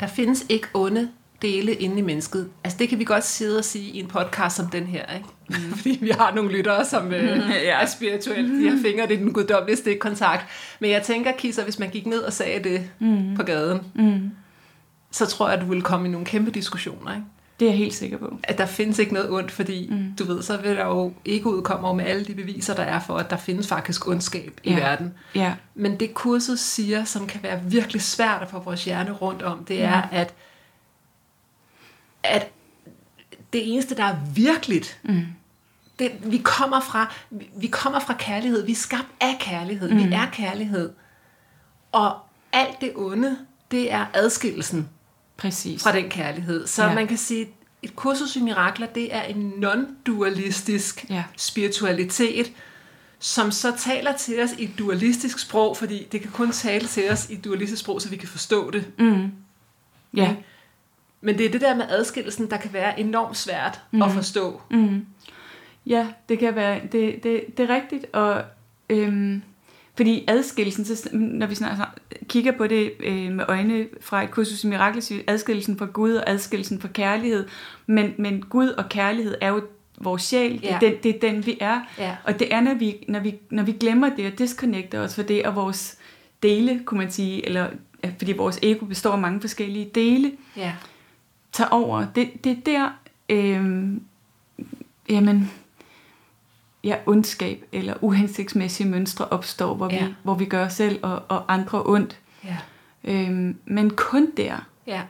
Der 0.00 0.06
findes 0.06 0.46
ikke 0.48 0.68
onde 0.74 1.08
dele 1.42 1.74
inde 1.74 1.98
i 1.98 2.02
mennesket. 2.02 2.50
Altså 2.64 2.78
det 2.78 2.88
kan 2.88 2.98
vi 2.98 3.04
godt 3.04 3.24
sidde 3.24 3.58
og 3.58 3.64
sige 3.64 3.90
i 3.90 4.00
en 4.00 4.06
podcast 4.06 4.56
som 4.56 4.66
den 4.66 4.86
her. 4.86 5.14
Ikke? 5.14 5.28
mm. 5.48 5.72
fordi 5.76 5.98
vi 6.02 6.10
har 6.10 6.34
nogle 6.34 6.52
lyttere, 6.52 6.84
som 6.84 7.12
øh, 7.12 7.38
ja. 7.50 7.82
er 7.82 7.86
spirituelle. 7.86 8.64
De 8.64 8.70
har 8.70 8.82
fingre 8.82 9.12
i 9.12 9.16
den 9.16 9.32
guddommelige 9.32 9.76
stikkontakt. 9.76 10.44
Men 10.80 10.90
jeg 10.90 11.02
tænker, 11.02 11.32
Kisser, 11.32 11.64
hvis 11.64 11.78
man 11.78 11.90
gik 11.90 12.06
ned 12.06 12.20
og 12.20 12.32
sagde 12.32 12.70
det 12.70 12.90
mm. 12.98 13.36
på 13.36 13.42
gaden, 13.42 13.80
mm. 13.94 14.30
Så 15.12 15.26
tror 15.26 15.48
jeg, 15.48 15.54
at 15.54 15.62
du 15.62 15.68
ville 15.68 15.82
komme 15.82 16.08
i 16.08 16.10
nogle 16.10 16.26
kæmpe 16.26 16.50
diskussioner, 16.50 17.14
ikke? 17.14 17.26
Det 17.60 17.68
er 17.68 17.72
jeg 17.72 17.78
helt 17.78 17.94
sikker 17.94 18.18
på. 18.18 18.38
At 18.42 18.58
der 18.58 18.66
findes 18.66 18.98
ikke 18.98 19.14
noget 19.14 19.30
ondt, 19.30 19.50
fordi 19.50 19.88
mm. 19.90 20.14
du 20.18 20.24
ved, 20.24 20.42
så 20.42 20.56
vil 20.56 20.76
der 20.76 20.86
jo 20.86 21.12
ikke 21.24 21.46
udkomme 21.46 21.94
med 21.94 22.04
alle 22.04 22.24
de 22.24 22.34
beviser, 22.34 22.74
der 22.74 22.82
er 22.82 23.00
for, 23.00 23.16
at 23.16 23.30
der 23.30 23.36
findes 23.36 23.68
faktisk 23.68 24.08
ondskab 24.08 24.60
i 24.64 24.70
ja. 24.70 24.76
verden. 24.76 25.14
Ja. 25.34 25.54
Men 25.74 26.00
det 26.00 26.14
kurset 26.14 26.58
siger, 26.58 27.04
som 27.04 27.26
kan 27.26 27.42
være 27.42 27.60
virkelig 27.64 28.02
svært 28.02 28.42
at 28.42 28.50
få 28.50 28.58
vores 28.58 28.84
hjerne 28.84 29.12
rundt 29.12 29.42
om, 29.42 29.64
det 29.64 29.82
er, 29.82 30.02
mm. 30.02 30.08
at, 30.10 30.34
at 32.22 32.50
det 33.52 33.72
eneste, 33.72 33.96
der 33.96 34.04
er 34.04 34.16
virkeligt, 34.34 35.00
mm. 35.02 35.26
det, 35.98 36.12
vi, 36.24 36.38
kommer 36.44 36.80
fra, 36.80 37.14
vi 37.56 37.66
kommer 37.66 38.00
fra 38.00 38.14
kærlighed. 38.18 38.66
Vi 38.66 38.72
er 38.72 38.76
skabt 38.76 39.08
af 39.20 39.36
kærlighed. 39.40 39.90
Mm. 39.90 39.98
Vi 39.98 40.12
er 40.12 40.26
kærlighed. 40.32 40.92
Og 41.92 42.18
alt 42.52 42.80
det 42.80 42.92
onde, 42.94 43.38
det 43.70 43.92
er 43.92 44.06
adskillelsen 44.14 44.88
Præcis. 45.42 45.82
fra 45.82 45.92
den 45.92 46.08
kærlighed. 46.08 46.66
Så 46.66 46.84
ja. 46.84 46.94
man 46.94 47.06
kan 47.06 47.16
sige, 47.18 47.48
et 47.82 47.96
kursus 47.96 48.36
i 48.36 48.40
mirakler, 48.40 48.86
det 48.86 49.14
er 49.14 49.22
en 49.22 49.52
non-dualistisk 49.64 51.04
ja. 51.10 51.24
spiritualitet, 51.36 52.52
som 53.18 53.50
så 53.50 53.72
taler 53.78 54.16
til 54.16 54.42
os 54.42 54.52
i 54.58 54.64
et 54.64 54.70
dualistisk 54.78 55.38
sprog, 55.38 55.76
fordi 55.76 56.08
det 56.12 56.20
kan 56.20 56.30
kun 56.30 56.50
tale 56.50 56.86
til 56.86 57.10
os 57.10 57.30
i 57.30 57.32
et 57.32 57.44
dualistisk 57.44 57.82
sprog, 57.82 58.02
så 58.02 58.08
vi 58.08 58.16
kan 58.16 58.28
forstå 58.28 58.70
det. 58.70 58.92
Mm. 58.98 59.32
Ja. 60.14 60.34
Men 61.20 61.38
det 61.38 61.46
er 61.46 61.50
det 61.50 61.60
der 61.60 61.74
med 61.74 61.84
adskillelsen, 61.88 62.50
der 62.50 62.56
kan 62.56 62.72
være 62.72 63.00
enormt 63.00 63.36
svært 63.36 63.80
mm. 63.90 64.02
at 64.02 64.12
forstå. 64.12 64.60
Mm. 64.70 65.06
Ja, 65.86 66.06
det 66.28 66.38
kan 66.38 66.54
være, 66.54 66.80
det, 66.92 67.22
det, 67.22 67.44
det 67.56 67.70
er 67.70 67.74
rigtigt, 67.74 68.06
og 68.12 68.44
øhm, 68.90 69.42
fordi 69.94 70.24
adskillelsen, 70.28 70.84
så, 70.84 71.08
når 71.12 71.46
vi 71.46 71.54
snart 71.54 71.88
kigger 72.28 72.52
på 72.52 72.66
det 72.66 72.92
øh, 73.00 73.32
med 73.32 73.44
øjne 73.48 73.86
fra 74.00 74.22
et 74.22 74.30
kursus 74.30 74.64
i 74.64 74.66
mirakler, 74.66 75.22
adskillelsen 75.26 75.78
fra 75.78 75.86
Gud 75.86 76.14
og 76.14 76.30
adskillelsen 76.30 76.80
fra 76.80 76.88
kærlighed, 76.88 77.46
men, 77.86 78.14
men 78.18 78.42
Gud 78.42 78.68
og 78.68 78.88
kærlighed 78.88 79.34
er 79.40 79.48
jo 79.48 79.62
vores 80.00 80.22
sjæl, 80.22 80.60
ja. 80.62 80.78
det, 80.80 80.88
er 80.88 80.90
den, 80.90 81.02
det 81.02 81.14
er 81.14 81.30
den, 81.30 81.46
vi 81.46 81.58
er. 81.60 81.80
Ja. 81.98 82.16
Og 82.24 82.38
det 82.38 82.54
er, 82.54 82.60
når 82.60 82.74
vi, 82.74 83.04
når, 83.08 83.20
vi, 83.20 83.34
når 83.50 83.62
vi 83.62 83.72
glemmer 83.72 84.08
det 84.16 84.32
og 84.32 84.38
disconnecter 84.38 85.00
os 85.00 85.14
for 85.14 85.22
det, 85.22 85.46
og 85.46 85.54
vores 85.56 85.98
dele, 86.42 86.82
kunne 86.84 86.98
man 86.98 87.10
sige, 87.10 87.46
eller 87.46 87.66
fordi 88.18 88.32
vores 88.32 88.58
ego 88.62 88.84
består 88.86 89.12
af 89.12 89.18
mange 89.18 89.40
forskellige 89.40 89.90
dele, 89.94 90.32
ja. 90.56 90.72
tager 91.52 91.70
over. 91.70 92.06
Det, 92.14 92.44
det 92.44 92.52
er 92.52 92.60
der, 92.66 92.88
øh, 93.28 93.86
jamen, 95.08 95.50
ja, 96.84 96.96
ondskab 97.06 97.64
eller 97.72 97.94
uhensigtsmæssige 98.00 98.88
mønstre 98.88 99.24
opstår, 99.24 99.74
hvor, 99.74 99.88
ja. 99.92 100.06
vi, 100.06 100.14
hvor 100.22 100.34
vi 100.34 100.44
gør 100.44 100.66
os 100.66 100.72
selv 100.72 100.98
og, 101.02 101.22
og 101.28 101.52
andre 101.52 101.82
ondt. 101.86 102.18
Ja. 102.44 102.56
Øhm, 103.04 103.58
men 103.64 103.90
kun 103.90 104.30
der. 104.36 104.56
Ja. 104.86 105.02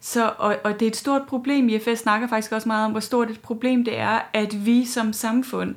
Så, 0.00 0.32
og, 0.38 0.56
og 0.64 0.80
det 0.80 0.86
er 0.86 0.90
et 0.90 0.96
stort 0.96 1.22
problem. 1.28 1.68
IFS 1.68 1.98
snakker 1.98 2.28
faktisk 2.28 2.52
også 2.52 2.68
meget 2.68 2.84
om, 2.84 2.90
hvor 2.90 3.00
stort 3.00 3.30
et 3.30 3.40
problem 3.40 3.84
det 3.84 3.98
er, 3.98 4.20
at 4.32 4.66
vi 4.66 4.84
som 4.84 5.12
samfund, 5.12 5.74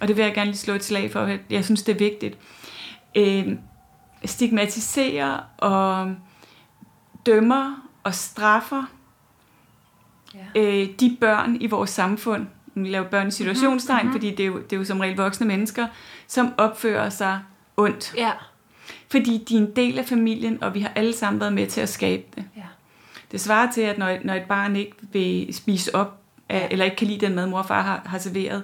og 0.00 0.08
det 0.08 0.16
vil 0.16 0.24
jeg 0.24 0.34
gerne 0.34 0.50
lige 0.50 0.58
slå 0.58 0.74
et 0.74 0.84
slag 0.84 1.12
for, 1.12 1.20
at 1.20 1.40
jeg 1.50 1.64
synes, 1.64 1.82
det 1.82 1.92
er 1.94 1.98
vigtigt, 1.98 2.38
øh, 3.16 3.56
stigmatiserer 4.24 5.40
og 5.58 6.14
dømmer 7.26 7.88
og 8.04 8.14
straffer 8.14 8.84
ja. 10.34 10.60
øh, 10.60 10.88
de 11.00 11.16
børn 11.20 11.56
i 11.60 11.66
vores 11.66 11.90
samfund, 11.90 12.46
lave 12.74 13.04
børn 13.04 13.28
i 13.28 13.30
situationstegn, 13.30 14.02
mm-hmm. 14.02 14.12
fordi 14.12 14.30
det 14.30 14.40
er, 14.40 14.46
jo, 14.46 14.58
det 14.58 14.72
er 14.72 14.76
jo 14.76 14.84
som 14.84 15.00
regel 15.00 15.16
voksne 15.16 15.46
mennesker, 15.46 15.86
som 16.26 16.52
opfører 16.58 17.10
sig 17.10 17.40
ondt. 17.76 18.14
Ja. 18.16 18.30
Fordi 19.10 19.44
de 19.48 19.56
er 19.56 19.60
en 19.60 19.76
del 19.76 19.98
af 19.98 20.06
familien, 20.06 20.62
og 20.62 20.74
vi 20.74 20.80
har 20.80 20.92
alle 20.94 21.12
sammen 21.12 21.40
været 21.40 21.52
med 21.52 21.66
til 21.66 21.80
at 21.80 21.88
skabe 21.88 22.22
det. 22.36 22.44
Ja. 22.56 22.62
Det 23.32 23.40
svarer 23.40 23.72
til, 23.72 23.80
at 23.80 23.98
når, 23.98 24.16
når 24.24 24.34
et 24.34 24.44
barn 24.48 24.76
ikke 24.76 24.92
vil 25.12 25.54
spise 25.54 25.94
op, 25.94 26.20
af, 26.48 26.68
eller 26.70 26.84
ikke 26.84 26.96
kan 26.96 27.06
lide 27.06 27.26
den 27.26 27.34
mad, 27.34 27.46
mor 27.46 27.58
og 27.58 27.66
far 27.66 27.82
har, 27.82 28.02
har 28.06 28.18
serveret, 28.18 28.62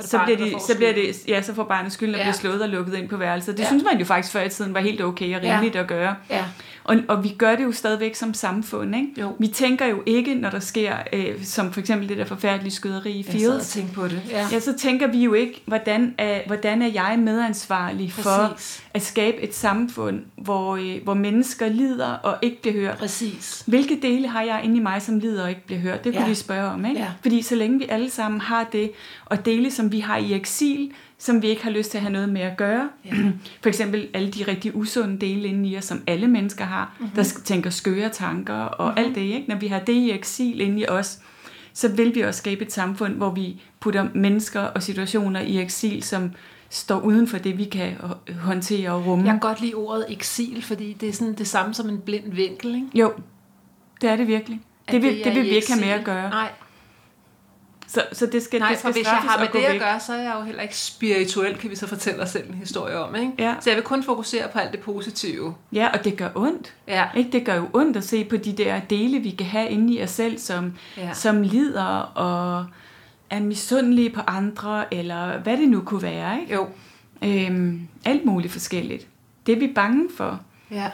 så, 0.00 0.08
så, 0.08 0.20
bliver 0.24 0.38
de, 0.38 0.54
så 0.68 0.76
bliver 0.76 0.92
det, 0.92 1.28
ja, 1.28 1.42
så 1.42 1.54
får 1.54 1.64
barnet 1.64 1.92
skylden 1.92 2.14
og 2.14 2.18
ja. 2.18 2.24
bliver 2.24 2.34
slået 2.34 2.62
og 2.62 2.68
lukket 2.68 2.94
ind 2.94 3.08
på 3.08 3.16
værelset. 3.16 3.56
Det 3.56 3.62
ja. 3.62 3.68
synes 3.68 3.84
man 3.84 3.98
jo 3.98 4.04
faktisk 4.04 4.32
før 4.32 4.42
i 4.42 4.48
tiden 4.48 4.74
var 4.74 4.80
helt 4.80 5.02
okay 5.02 5.36
og 5.36 5.42
rimeligt 5.42 5.74
ja. 5.74 5.80
at 5.80 5.86
gøre. 5.86 6.14
Ja. 6.30 6.44
Og, 6.88 6.96
og 7.08 7.24
vi 7.24 7.28
gør 7.28 7.56
det 7.56 7.64
jo 7.64 7.72
stadigvæk 7.72 8.14
som 8.14 8.34
samfund. 8.34 8.96
Ikke? 8.96 9.08
Jo. 9.20 9.36
Vi 9.38 9.46
tænker 9.46 9.86
jo 9.86 10.02
ikke, 10.06 10.34
når 10.34 10.50
der 10.50 10.60
sker, 10.60 10.96
øh, 11.12 11.44
som 11.44 11.72
for 11.72 11.80
eksempel 11.80 12.08
det 12.08 12.16
der 12.16 12.24
forfærdelige 12.24 12.72
skyderi 12.72 13.12
i 13.12 13.22
Fields. 13.22 13.76
Jeg 13.76 13.86
på 13.94 14.08
det. 14.08 14.22
Ja. 14.30 14.46
ja, 14.52 14.60
så 14.60 14.74
tænker 14.78 15.06
vi 15.06 15.24
jo 15.24 15.34
ikke, 15.34 15.62
hvordan 15.64 16.14
er, 16.18 16.40
hvordan 16.46 16.82
er 16.82 16.86
jeg 16.86 17.18
medansvarlig 17.18 18.08
Præcis. 18.08 18.24
for 18.24 18.56
at 18.94 19.02
skabe 19.02 19.42
et 19.42 19.54
samfund, 19.54 20.22
hvor, 20.36 20.76
øh, 20.76 21.02
hvor 21.04 21.14
mennesker 21.14 21.68
lider 21.68 22.12
og 22.12 22.36
ikke 22.42 22.62
bliver 22.62 22.80
hørt. 22.80 22.98
Præcis. 22.98 23.64
Hvilke 23.66 23.98
dele 24.02 24.28
har 24.28 24.42
jeg 24.42 24.60
inde 24.64 24.76
i 24.76 24.80
mig, 24.80 25.02
som 25.02 25.18
lider 25.18 25.42
og 25.42 25.48
ikke 25.48 25.66
bliver 25.66 25.80
hørt? 25.80 26.04
Det 26.04 26.12
kunne 26.12 26.22
ja. 26.22 26.28
vi 26.28 26.34
spørge 26.34 26.70
om. 26.70 26.84
Ikke? 26.84 27.00
Ja. 27.00 27.08
Fordi 27.22 27.42
så 27.42 27.54
længe 27.54 27.78
vi 27.78 27.86
alle 27.88 28.10
sammen 28.10 28.40
har 28.40 28.64
det, 28.72 28.90
og 29.24 29.46
dele, 29.46 29.70
som 29.70 29.87
vi 29.92 30.00
har 30.00 30.16
i 30.16 30.32
eksil, 30.32 30.92
som 31.18 31.42
vi 31.42 31.46
ikke 31.46 31.62
har 31.62 31.70
lyst 31.70 31.90
til 31.90 31.98
at 31.98 32.02
have 32.02 32.12
noget 32.12 32.28
med 32.28 32.40
at 32.40 32.56
gøre. 32.56 32.88
Ja. 33.04 33.10
For 33.62 33.68
eksempel 33.68 34.08
alle 34.14 34.30
de 34.30 34.42
rigtig 34.48 34.76
usunde 34.76 35.18
dele 35.20 35.48
inde 35.48 35.68
i 35.68 35.76
os, 35.76 35.84
som 35.84 36.02
alle 36.06 36.28
mennesker 36.28 36.64
har, 36.64 36.96
mm-hmm. 36.98 37.14
der 37.14 37.40
tænker 37.44 37.70
skøre 37.70 38.08
tanker 38.08 38.54
og 38.54 38.86
mm-hmm. 38.86 39.04
alt 39.04 39.14
det. 39.14 39.20
Ikke? 39.20 39.44
Når 39.48 39.56
vi 39.56 39.66
har 39.66 39.80
det 39.80 39.92
i 39.92 40.10
eksil 40.10 40.60
inde 40.60 40.80
i 40.80 40.88
os, 40.88 41.18
så 41.72 41.88
vil 41.88 42.14
vi 42.14 42.20
også 42.20 42.38
skabe 42.38 42.64
et 42.64 42.72
samfund, 42.72 43.14
hvor 43.14 43.30
vi 43.30 43.62
putter 43.80 44.08
mennesker 44.14 44.60
og 44.60 44.82
situationer 44.82 45.40
i 45.40 45.58
eksil, 45.58 46.02
som 46.02 46.30
står 46.70 47.00
uden 47.00 47.26
for 47.28 47.38
det, 47.38 47.58
vi 47.58 47.64
kan 47.64 47.96
håndtere 48.40 48.90
og 48.90 49.06
rumme. 49.06 49.24
Jeg 49.24 49.32
kan 49.32 49.40
godt 49.40 49.60
lide 49.60 49.74
ordet 49.74 50.06
eksil, 50.08 50.62
fordi 50.62 50.92
det 50.92 51.08
er 51.08 51.12
sådan 51.12 51.34
det 51.34 51.46
samme 51.46 51.74
som 51.74 51.88
en 51.88 51.98
blind 51.98 52.32
vinkel. 52.32 52.74
Ikke? 52.74 52.86
Jo, 52.94 53.12
det 54.00 54.10
er 54.10 54.16
det 54.16 54.26
virkelig. 54.26 54.60
Det 54.90 55.02
vil, 55.02 55.16
det, 55.16 55.24
det 55.24 55.34
vil 55.34 55.42
vi 55.42 55.48
ikke 55.48 55.72
have 55.72 55.80
med 55.80 55.88
at 55.88 56.04
gøre. 56.04 56.30
Nej, 56.30 56.50
så, 57.88 58.02
så 58.12 58.26
det 58.26 58.42
skal, 58.42 58.60
Nej, 58.60 58.68
det 58.68 58.78
skal 58.78 58.92
for 58.92 58.98
hvis 58.98 59.06
jeg 59.06 59.16
har 59.16 59.38
med 59.38 59.48
det 59.52 59.66
at 59.66 59.80
gøre, 59.80 60.00
så 60.00 60.12
er 60.12 60.22
jeg 60.22 60.34
jo 60.38 60.42
heller 60.42 60.62
ikke 60.62 60.76
spirituel, 60.76 61.56
kan 61.56 61.70
vi 61.70 61.76
så 61.76 61.86
fortælle 61.86 62.22
os 62.22 62.30
selv 62.30 62.48
en 62.48 62.54
historie 62.54 62.98
om. 62.98 63.14
Ikke? 63.16 63.32
Ja. 63.38 63.54
Så 63.60 63.70
jeg 63.70 63.76
vil 63.76 63.84
kun 63.84 64.02
fokusere 64.02 64.48
på 64.52 64.58
alt 64.58 64.72
det 64.72 64.80
positive. 64.80 65.54
Ja, 65.72 65.88
og 65.98 66.04
det 66.04 66.16
gør 66.16 66.28
ondt. 66.34 66.74
Ja. 66.88 67.08
Ikke? 67.16 67.32
Det 67.32 67.46
gør 67.46 67.54
jo 67.54 67.68
ondt 67.72 67.96
at 67.96 68.04
se 68.04 68.24
på 68.24 68.36
de 68.36 68.52
der 68.52 68.80
dele, 68.80 69.18
vi 69.18 69.30
kan 69.30 69.46
have 69.46 69.68
inde 69.68 69.94
i 69.94 70.02
os 70.02 70.10
selv, 70.10 70.38
som, 70.38 70.72
ja. 70.96 71.14
som 71.14 71.42
lider 71.42 71.84
og 71.98 72.66
er 73.30 73.40
misundelige 73.40 74.10
på 74.10 74.20
andre, 74.26 74.94
eller 74.94 75.38
hvad 75.38 75.56
det 75.56 75.68
nu 75.68 75.80
kunne 75.80 76.02
være. 76.02 76.40
Ikke? 76.40 76.54
Jo. 76.54 76.68
Øhm, 77.22 77.88
alt 78.04 78.24
muligt 78.24 78.52
forskelligt. 78.52 79.06
Det 79.46 79.54
er 79.54 79.58
vi 79.58 79.72
bange 79.74 80.08
for. 80.16 80.40
Ja. 80.70 80.90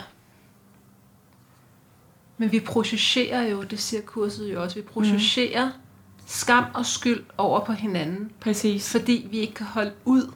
Men 2.38 2.52
vi 2.52 2.60
projicerer 2.60 3.42
jo, 3.42 3.62
det 3.62 3.80
siger 3.80 4.02
kurset 4.02 4.52
jo 4.52 4.62
også, 4.62 4.76
vi 4.76 4.82
projicerer 4.82 5.66
mm 5.66 5.83
skam 6.26 6.64
og 6.74 6.86
skyld 6.86 7.24
over 7.38 7.60
på 7.64 7.72
hinanden. 7.72 8.30
Præcis. 8.40 8.92
Fordi 8.92 9.28
vi 9.30 9.38
ikke 9.38 9.54
kan 9.54 9.66
holde 9.66 9.92
ud 10.04 10.32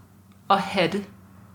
og 0.49 0.61
have 0.61 0.93
det. 0.93 1.05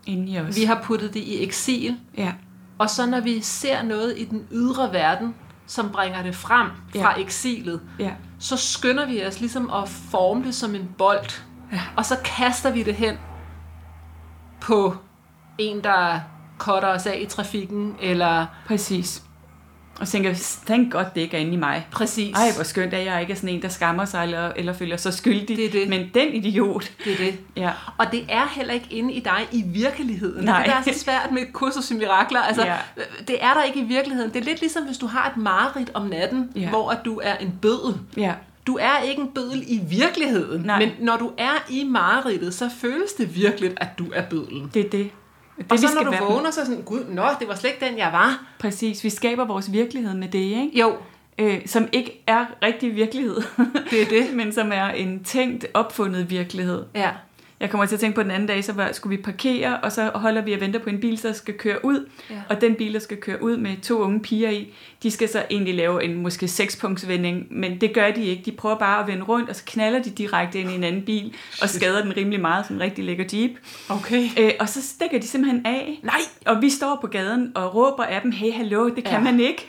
Inde 0.06 0.32
i 0.32 0.40
os. 0.40 0.56
Vi 0.56 0.64
har 0.64 0.82
puttet 0.84 1.14
det 1.14 1.20
i 1.20 1.44
eksil. 1.44 1.98
Ja. 2.18 2.34
Og 2.78 2.90
så 2.90 3.06
når 3.06 3.20
vi 3.20 3.42
ser 3.42 3.84
noget 3.84 4.14
i 4.18 4.26
den 4.26 4.48
ydre 4.52 4.94
verden, 4.94 5.36
som 5.68 5.90
bringer 5.90 6.24
det 6.24 6.36
frem 6.36 6.68
fra 6.96 7.14
ja. 7.18 7.22
eksilet, 7.22 7.82
ja. 8.00 8.12
så 8.40 8.58
skynder 8.58 9.06
vi 9.06 9.26
os 9.26 9.40
ligesom 9.40 9.70
at 9.74 9.90
forme 9.90 10.46
det 10.46 10.56
som 10.56 10.76
en 10.76 10.90
bold. 10.98 11.42
Ja. 11.72 11.82
Og 11.96 12.06
så 12.06 12.18
kaster 12.26 12.72
vi 12.72 12.84
det 12.84 12.96
hen 12.96 13.18
på 14.62 14.96
en, 15.58 15.84
der 15.84 16.20
cutter 16.58 16.88
os 16.88 17.06
af 17.06 17.20
i 17.22 17.26
trafikken, 17.26 17.96
eller... 18.02 18.46
Præcis 18.68 19.24
og 20.04 20.10
tænker, 20.10 20.60
tænk 20.68 20.92
godt, 20.92 21.16
det 21.16 21.22
ikke 21.22 21.38
er 21.38 21.42
inde 21.42 21.54
i 21.54 21.58
mig. 21.58 21.88
Præcis. 21.92 22.36
Ej, 22.36 22.52
hvor 22.56 22.64
skønt, 22.64 22.94
at 22.94 23.06
jeg 23.06 23.22
ikke 23.22 23.34
er 23.34 23.38
sådan 23.38 23.50
en, 23.50 23.62
der 23.62 23.70
skammer 23.70 24.06
sig 24.06 24.24
eller, 24.24 24.52
eller 24.56 24.74
føler 24.74 24.98
sig 24.98 25.14
skyldig. 25.14 25.58
Det 25.58 25.66
er 25.66 25.70
det. 25.70 25.90
Men 25.90 26.10
den 26.14 26.34
idiot. 26.34 26.92
Det 27.06 27.14
er 27.14 27.18
det. 27.18 27.40
Ja. 27.58 27.72
Og 27.98 28.12
det 28.12 28.26
er 28.30 28.48
heller 28.56 28.74
ikke 28.74 28.88
inde 28.90 29.14
i 29.14 29.20
dig 29.20 29.48
i 29.52 29.64
virkeligheden. 29.66 30.46
Nej. 30.46 30.64
Det 30.64 30.74
er 30.74 30.94
så 30.94 31.00
svært 31.00 31.32
med 31.32 31.42
kursus 31.54 31.92
i 31.92 31.94
mirakler. 31.94 32.42
Altså, 32.42 32.66
ja. 32.66 32.76
Det 33.28 33.44
er 33.44 33.54
der 33.54 33.64
ikke 33.64 33.80
i 33.80 33.84
virkeligheden. 33.84 34.34
Det 34.34 34.40
er 34.40 34.46
lidt 34.46 34.60
ligesom, 34.60 34.84
hvis 34.84 34.98
du 34.98 35.08
har 35.08 35.30
et 35.30 35.38
mareridt 35.38 35.92
om 35.94 36.06
natten, 36.06 36.50
ja. 36.56 36.70
hvor 36.70 36.92
at 36.92 37.00
du 37.06 37.20
er 37.24 37.38
en 37.38 37.54
bødel. 37.62 38.00
Ja. 38.18 38.34
Du 38.68 38.78
er 38.82 39.02
ikke 39.02 39.22
en 39.22 39.28
bødel 39.36 39.64
i 39.68 39.82
virkeligheden, 39.90 40.62
Nej. 40.62 40.80
men 40.80 40.90
når 41.00 41.18
du 41.18 41.32
er 41.38 41.66
i 41.70 41.84
mareridtet, 41.84 42.54
så 42.54 42.70
føles 42.78 43.14
det 43.18 43.36
virkelig, 43.36 43.72
at 43.78 44.00
du 44.00 44.06
er 44.14 44.22
bødelen. 44.22 44.72
Det 44.74 44.86
er 44.86 44.90
det. 44.90 45.10
Det, 45.58 45.72
og 45.72 45.80
så 45.80 45.88
når 45.96 46.12
du 46.12 46.26
vågner, 46.26 46.52
så 46.52 46.62
er 46.62 46.66
sådan, 46.66 46.82
gud, 46.82 47.04
nå, 47.10 47.24
det 47.40 47.48
var 47.48 47.56
slet 47.56 47.72
ikke 47.72 47.86
den, 47.86 47.98
jeg 47.98 48.10
var. 48.12 48.44
Præcis, 48.60 49.04
vi 49.04 49.10
skaber 49.10 49.46
vores 49.46 49.72
virkelighed 49.72 50.14
med 50.14 50.28
det, 50.28 50.40
ikke? 50.40 50.80
Jo. 50.80 50.96
Øh, 51.40 51.62
som 51.66 51.88
ikke 51.92 52.24
er 52.28 52.46
rigtig 52.62 52.96
virkelighed. 52.96 53.36
Det 53.90 54.02
er 54.02 54.06
det. 54.06 54.34
men 54.38 54.54
som 54.54 54.72
er 54.74 54.90
en 54.90 55.24
tænkt, 55.24 55.66
opfundet 55.74 56.30
virkelighed. 56.30 56.84
Ja. 56.96 57.10
Jeg 57.60 57.70
kommer 57.70 57.86
til 57.86 57.96
at 57.96 58.00
tænke 58.00 58.16
på 58.16 58.24
den 58.24 58.32
anden 58.32 58.48
dag, 58.48 58.64
så 58.64 58.74
var, 58.74 58.92
skulle 58.92 59.18
vi 59.18 59.24
parkere, 59.24 59.80
og 59.80 59.92
så 59.92 60.12
holder 60.16 60.42
vi 60.42 60.54
og 60.54 60.62
venter 60.62 60.80
på 60.80 60.90
en 60.90 61.00
bil, 61.00 61.24
der 61.24 61.34
skal 61.34 61.54
køre 61.54 61.86
ud. 61.86 62.10
Ja. 62.30 62.36
Og 62.50 62.62
den 62.62 62.76
bil, 62.76 62.94
der 62.94 63.00
skal 63.00 63.18
køre 63.18 63.44
ud 63.44 63.58
med 63.58 63.82
to 63.82 64.02
unge 64.02 64.20
piger 64.20 64.50
i, 64.50 64.74
de 65.04 65.12
skal 65.12 65.30
så 65.30 65.46
egentlig 65.52 65.76
lave 65.76 66.04
en 66.04 66.22
måske 66.22 66.48
sekspunktsvending, 66.48 67.48
men 67.50 67.82
det 67.82 67.94
gør 67.94 68.12
de 68.12 68.26
ikke. 68.26 68.44
De 68.46 68.52
prøver 68.52 68.78
bare 68.78 69.02
at 69.02 69.08
vende 69.08 69.24
rundt, 69.24 69.50
og 69.50 69.56
så 69.56 69.64
knaller 69.66 70.04
de 70.04 70.10
direkte 70.10 70.60
ind 70.60 70.72
i 70.72 70.76
en 70.76 70.84
anden 70.84 71.02
bil, 71.02 71.34
og 71.62 71.70
skader 71.70 72.02
den 72.04 72.18
rimelig 72.18 72.42
meget, 72.42 72.66
sådan 72.66 72.78
en 72.78 72.82
rigtig 72.82 73.06
lækker 73.06 73.26
jeep. 73.34 73.52
Okay. 73.90 74.30
Øh, 74.40 74.52
og 74.60 74.70
så 74.70 74.82
stikker 74.82 75.20
de 75.20 75.28
simpelthen 75.28 75.66
af. 75.66 76.00
Nej! 76.04 76.22
Og 76.46 76.62
vi 76.62 76.70
står 76.70 76.98
på 77.02 77.08
gaden 77.08 77.52
og 77.56 77.76
råber 77.76 78.04
af 78.04 78.22
dem, 78.22 78.32
hey, 78.32 78.54
hallo, 78.54 78.90
det 78.90 79.04
kan 79.04 79.14
ja. 79.14 79.20
man 79.20 79.40
ikke. 79.40 79.68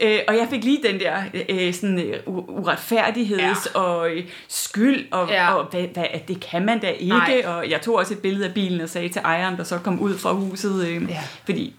Øh, 0.00 0.18
og 0.28 0.36
jeg 0.36 0.46
fik 0.50 0.64
lige 0.64 0.78
den 0.82 1.00
der 1.00 1.22
øh, 1.48 1.74
sådan, 1.74 1.98
øh, 1.98 2.14
uretfærdigheds 2.26 3.68
ja. 3.74 3.80
og 3.80 4.10
øh, 4.10 4.24
skyld, 4.48 5.06
og, 5.10 5.28
ja. 5.28 5.54
og 5.54 5.66
hvad, 5.70 5.82
hvad, 5.94 6.04
det 6.28 6.40
kan 6.40 6.64
man 6.64 6.80
da 6.80 6.88
ikke. 6.88 7.08
Nej. 7.08 7.42
Og 7.46 7.70
jeg 7.70 7.80
tog 7.82 7.94
også 7.94 8.14
et 8.14 8.20
billede 8.20 8.46
af 8.46 8.54
bilen 8.54 8.80
og 8.80 8.88
sagde 8.88 9.08
til 9.08 9.22
ejeren, 9.24 9.56
der 9.56 9.64
så 9.64 9.78
kom 9.78 10.00
ud 10.00 10.18
fra 10.18 10.32
huset, 10.32 10.86
øh, 10.86 11.10
ja. 11.10 11.20
fordi 11.44 11.74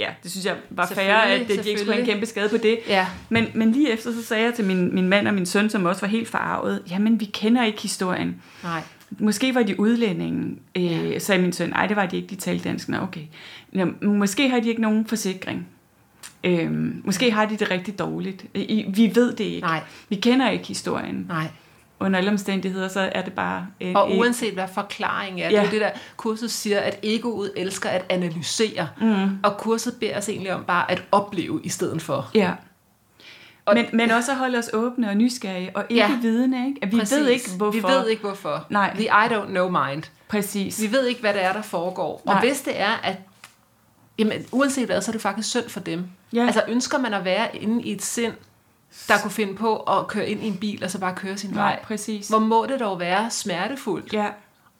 ja, 0.00 0.08
det 0.22 0.30
synes 0.30 0.46
jeg 0.46 0.54
var 0.70 0.86
fair, 0.86 1.14
at 1.14 1.48
de 1.48 1.68
ikke 1.68 1.80
skulle 1.80 1.92
have 1.92 2.00
en 2.00 2.06
kæmpe 2.06 2.26
skade 2.26 2.48
på 2.48 2.56
det. 2.56 2.78
Ja. 2.88 3.06
Men, 3.28 3.46
men 3.54 3.72
lige 3.72 3.90
efter, 3.90 4.12
så 4.12 4.24
sagde 4.24 4.44
jeg 4.44 4.54
til 4.54 4.64
min, 4.64 4.94
min 4.94 5.08
mand 5.08 5.28
og 5.28 5.34
min 5.34 5.46
søn, 5.46 5.70
som 5.70 5.84
også 5.84 6.00
var 6.00 6.08
helt 6.08 6.28
farvet, 6.28 6.82
jamen 6.90 7.20
vi 7.20 7.24
kender 7.24 7.64
ikke 7.64 7.82
historien. 7.82 8.42
Nej. 8.62 8.82
Måske 9.18 9.54
var 9.54 9.62
de 9.62 9.80
udlændinge, 9.80 10.56
øh, 10.76 11.10
ja. 11.10 11.18
sagde 11.18 11.42
min 11.42 11.52
søn. 11.52 11.68
Nej, 11.68 11.86
det 11.86 11.96
var 11.96 12.06
de 12.06 12.16
ikke, 12.16 12.28
de 12.28 12.36
talte 12.36 12.68
dansk. 12.68 12.88
Nå, 12.88 12.98
okay. 12.98 13.24
Nå, 13.72 13.86
måske 14.02 14.48
har 14.48 14.60
de 14.60 14.68
ikke 14.68 14.82
nogen 14.82 15.06
forsikring. 15.06 15.68
Øhm, 16.44 17.02
måske 17.04 17.30
har 17.30 17.46
de 17.46 17.56
det 17.56 17.70
rigtig 17.70 17.98
dårligt. 17.98 18.44
I, 18.54 18.84
vi 18.88 19.12
ved 19.14 19.32
det 19.32 19.44
ikke. 19.44 19.66
Nej. 19.66 19.82
Vi 20.08 20.16
kender 20.16 20.50
ikke 20.50 20.66
historien. 20.66 21.26
Nej. 21.28 21.46
Under 22.00 22.18
alle 22.18 22.30
omstændigheder, 22.30 22.88
så 22.88 23.10
er 23.12 23.22
det 23.22 23.32
bare... 23.32 23.66
Et, 23.80 23.96
og 23.96 24.16
uanset 24.16 24.54
hvad 24.54 24.68
forklaringen 24.74 25.38
er, 25.38 25.50
ja. 25.50 25.60
det 25.60 25.66
er 25.66 25.70
det 25.70 25.80
der, 25.80 25.90
kurset 26.16 26.50
siger, 26.50 26.80
at 26.80 26.98
egoet 27.02 27.52
elsker 27.56 27.88
at 27.88 28.04
analysere. 28.08 28.88
Mm. 29.00 29.38
Og 29.42 29.56
kurset 29.58 29.94
beder 30.00 30.18
os 30.18 30.28
egentlig 30.28 30.54
om 30.54 30.64
bare 30.64 30.90
at 30.90 31.02
opleve 31.12 31.60
i 31.64 31.68
stedet 31.68 32.02
for. 32.02 32.30
Ja. 32.34 32.52
Og 33.64 33.74
men, 33.74 33.86
men 33.92 34.10
også 34.10 34.32
at 34.32 34.38
holde 34.38 34.58
os 34.58 34.70
åbne 34.72 35.08
og 35.08 35.16
nysgerrige, 35.16 35.70
og 35.74 35.84
ikke 35.88 36.04
ja. 36.04 36.18
vidende, 36.20 36.66
ikke? 36.66 36.78
At 36.82 36.92
vi 36.92 36.98
Præcis. 36.98 37.18
ved 37.18 37.28
ikke, 37.28 37.50
hvorfor. 37.56 37.88
Vi 37.88 37.94
ved 37.94 38.08
ikke, 38.08 38.22
hvorfor. 38.22 38.66
Nej. 38.70 38.94
The 38.94 39.04
I 39.04 39.28
don't 39.30 39.46
know 39.46 39.68
mind. 39.68 40.02
Præcis. 40.28 40.82
Vi 40.82 40.92
ved 40.92 41.06
ikke, 41.06 41.20
hvad 41.20 41.34
det 41.34 41.44
er, 41.44 41.52
der 41.52 41.62
foregår. 41.62 42.22
Nej. 42.26 42.34
Og 42.34 42.40
hvis 42.40 42.60
det 42.60 42.80
er, 42.80 43.00
at 43.02 43.16
jamen, 44.20 44.46
uanset 44.52 44.86
hvad, 44.86 45.02
så 45.02 45.10
er 45.10 45.12
det 45.12 45.20
faktisk 45.20 45.48
synd 45.48 45.68
for 45.68 45.80
dem. 45.80 46.04
Ja. 46.32 46.46
Altså 46.46 46.62
ønsker 46.68 46.98
man 46.98 47.14
at 47.14 47.24
være 47.24 47.56
inde 47.56 47.82
i 47.82 47.92
et 47.92 48.02
sind, 48.02 48.32
der 49.08 49.18
kunne 49.22 49.30
finde 49.30 49.54
på 49.54 49.76
at 49.76 50.06
køre 50.06 50.28
ind 50.28 50.42
i 50.42 50.46
en 50.46 50.56
bil, 50.56 50.84
og 50.84 50.90
så 50.90 51.00
bare 51.00 51.14
køre 51.14 51.38
sin 51.38 51.50
Nej, 51.50 51.62
vej. 51.62 51.82
præcis. 51.82 52.28
Hvor 52.28 52.38
må 52.38 52.66
det 52.66 52.80
dog 52.80 53.00
være 53.00 53.30
smertefuldt 53.30 54.12
ja. 54.12 54.26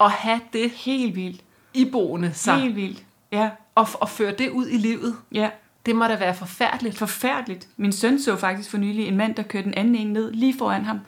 at 0.00 0.10
have 0.10 0.40
det 0.52 0.70
helt 0.70 1.14
vildt 1.16 1.40
iboende 1.74 2.30
sig. 2.34 2.54
Helt 2.54 2.76
vildt, 2.76 3.04
ja. 3.32 3.50
Og, 3.74 3.88
og 3.94 4.08
føre 4.08 4.32
det 4.32 4.50
ud 4.50 4.68
i 4.68 4.76
livet. 4.76 5.16
Ja. 5.32 5.50
Det 5.86 5.96
må 5.96 6.06
da 6.06 6.16
være 6.16 6.34
forfærdeligt. 6.34 6.98
Forfærdeligt. 6.98 7.68
Min 7.76 7.92
søn 7.92 8.20
så 8.20 8.36
faktisk 8.36 8.70
for 8.70 8.78
nylig 8.78 9.08
en 9.08 9.16
mand, 9.16 9.34
der 9.34 9.42
kørte 9.42 9.64
den 9.64 9.74
anden 9.74 9.94
en 9.94 10.12
ned 10.12 10.32
lige 10.32 10.58
foran 10.58 10.84
ham. 10.84 11.00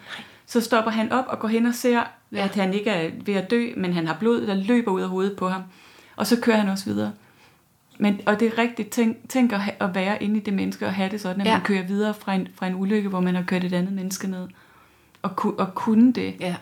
Så 0.47 0.61
stopper 0.61 0.91
han 0.91 1.13
op 1.13 1.25
og 1.29 1.39
går 1.39 1.49
hen 1.49 1.67
og 1.67 1.75
ser, 1.75 2.03
ja. 2.33 2.45
at 2.45 2.55
han 2.55 2.75
ikke 2.75 2.91
er 2.91 3.11
ved 3.25 3.35
at 3.35 3.51
dø, 3.51 3.69
men 3.77 3.93
han 3.93 4.07
har 4.07 4.17
blod, 4.21 4.47
der 4.47 4.55
løber 4.55 4.91
ud 4.91 5.01
af 5.01 5.09
hovedet 5.09 5.37
på 5.37 5.49
ham. 5.49 5.63
Og 6.17 6.27
så 6.27 6.41
kører 6.41 6.57
han 6.57 6.69
også 6.69 6.85
videre. 6.85 7.13
Men, 7.99 8.21
og 8.27 8.41
det 8.41 8.49
er 8.49 8.59
rigtigt, 8.59 8.91
tænk, 8.91 9.29
tænk 9.29 9.53
at, 9.53 9.61
ha, 9.61 9.71
at 9.81 9.95
være 9.95 10.23
inde 10.23 10.37
i 10.37 10.41
det 10.41 10.55
menneske 10.55 10.87
og 10.87 10.95
have 10.95 11.11
det 11.11 11.21
sådan, 11.21 11.41
at 11.41 11.47
ja. 11.47 11.53
man 11.53 11.65
kører 11.65 11.83
videre 11.83 12.15
fra 12.15 12.35
en, 12.35 12.49
fra 12.55 12.67
en 12.67 12.75
ulykke, 12.75 13.09
hvor 13.09 13.21
man 13.21 13.35
har 13.35 13.43
kørt 13.43 13.65
et 13.65 13.73
andet 13.73 13.93
menneske 13.93 14.27
ned. 14.27 14.49
Og, 15.23 15.37
ku, 15.37 15.55
og 15.59 15.75
kunne 15.75 16.13
det. 16.13 16.35
Ja. 16.41 16.57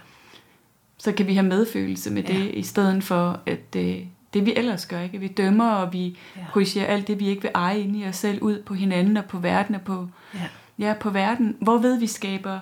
Så 0.98 1.12
kan 1.12 1.26
vi 1.26 1.34
have 1.34 1.46
medfølelse 1.46 2.10
med 2.10 2.22
det, 2.22 2.46
ja. 2.46 2.50
i 2.50 2.62
stedet 2.62 3.04
for 3.04 3.40
at 3.46 3.74
det, 3.74 4.06
det 4.34 4.46
vi 4.46 4.54
ellers 4.56 4.86
gør. 4.86 5.00
Ikke? 5.00 5.18
Vi 5.18 5.28
dømmer, 5.28 5.70
og 5.70 5.92
vi 5.92 6.18
ja. 6.36 6.40
projicerer 6.50 6.86
alt 6.86 7.08
det, 7.08 7.20
vi 7.20 7.28
ikke 7.28 7.42
vil 7.42 7.50
eje 7.54 7.80
inde 7.80 7.98
i 7.98 8.06
os 8.06 8.16
selv, 8.16 8.42
ud 8.42 8.62
på 8.62 8.74
hinanden 8.74 9.16
og 9.16 9.24
på 9.24 9.38
verden 9.38 9.74
og 9.74 9.80
på, 9.80 10.08
ja. 10.34 10.48
Ja, 10.78 10.94
på 11.00 11.10
verden. 11.10 11.56
Hvorved 11.60 11.98
vi 11.98 12.06
skaber 12.06 12.58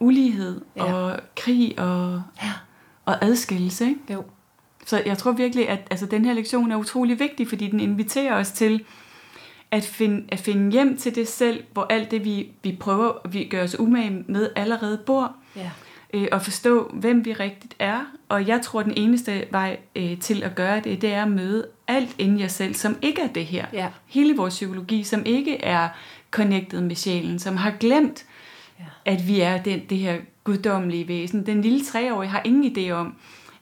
ulighed 0.00 0.60
ja. 0.76 0.92
og 0.92 1.20
krig 1.36 1.78
og, 1.78 2.22
ja. 2.42 2.52
og 3.04 3.24
adskillelse. 3.24 3.84
Ikke? 3.84 4.00
Jo. 4.12 4.24
Så 4.88 5.02
jeg 5.06 5.18
tror 5.18 5.32
virkelig, 5.32 5.68
at 5.68 5.78
altså, 5.90 6.06
den 6.06 6.24
her 6.24 6.32
lektion 6.32 6.72
er 6.72 6.76
utrolig 6.76 7.20
vigtig, 7.20 7.48
fordi 7.48 7.70
den 7.70 7.80
inviterer 7.80 8.34
os 8.34 8.52
til 8.52 8.84
at 9.70 9.84
finde, 9.84 10.24
at 10.28 10.38
finde 10.38 10.72
hjem 10.72 10.96
til 10.96 11.14
det 11.14 11.28
selv, 11.28 11.64
hvor 11.72 11.86
alt 11.90 12.10
det, 12.10 12.24
vi, 12.24 12.50
vi 12.62 12.76
prøver, 12.80 13.28
vi 13.28 13.44
gør 13.44 13.62
os 13.62 13.78
umage 13.78 14.24
med, 14.26 14.50
allerede 14.56 14.98
bor. 15.06 15.36
Ja. 15.56 15.70
Øh, 16.14 16.28
og 16.32 16.42
forstå, 16.42 16.90
hvem 16.94 17.24
vi 17.24 17.32
rigtigt 17.32 17.74
er. 17.78 18.00
Og 18.28 18.46
jeg 18.46 18.60
tror, 18.62 18.82
den 18.82 18.92
eneste 18.96 19.44
vej 19.50 19.78
øh, 19.96 20.18
til 20.18 20.42
at 20.42 20.54
gøre 20.54 20.80
det, 20.80 21.02
det 21.02 21.12
er 21.12 21.22
at 21.22 21.30
møde 21.30 21.66
alt 21.88 22.14
inde 22.18 22.38
i 22.38 22.40
jer 22.40 22.48
selv, 22.48 22.74
som 22.74 22.96
ikke 23.02 23.22
er 23.22 23.28
det 23.28 23.46
her. 23.46 23.66
Ja. 23.72 23.88
Hele 24.06 24.36
vores 24.36 24.54
psykologi, 24.54 25.02
som 25.04 25.22
ikke 25.26 25.64
er 25.64 25.88
connected 26.30 26.80
med 26.80 26.96
sjælen, 26.96 27.38
som 27.38 27.56
har 27.56 27.70
glemt, 27.80 28.26
ja. 28.78 28.84
at 29.04 29.28
vi 29.28 29.40
er 29.40 29.62
den, 29.62 29.80
det 29.90 29.98
her 29.98 30.16
guddommelige 30.44 31.08
væsen. 31.08 31.46
Den 31.46 31.62
lille 31.62 31.84
treårige 31.84 32.30
har 32.30 32.42
ingen 32.44 32.76
idé 32.76 32.90
om, 32.90 33.14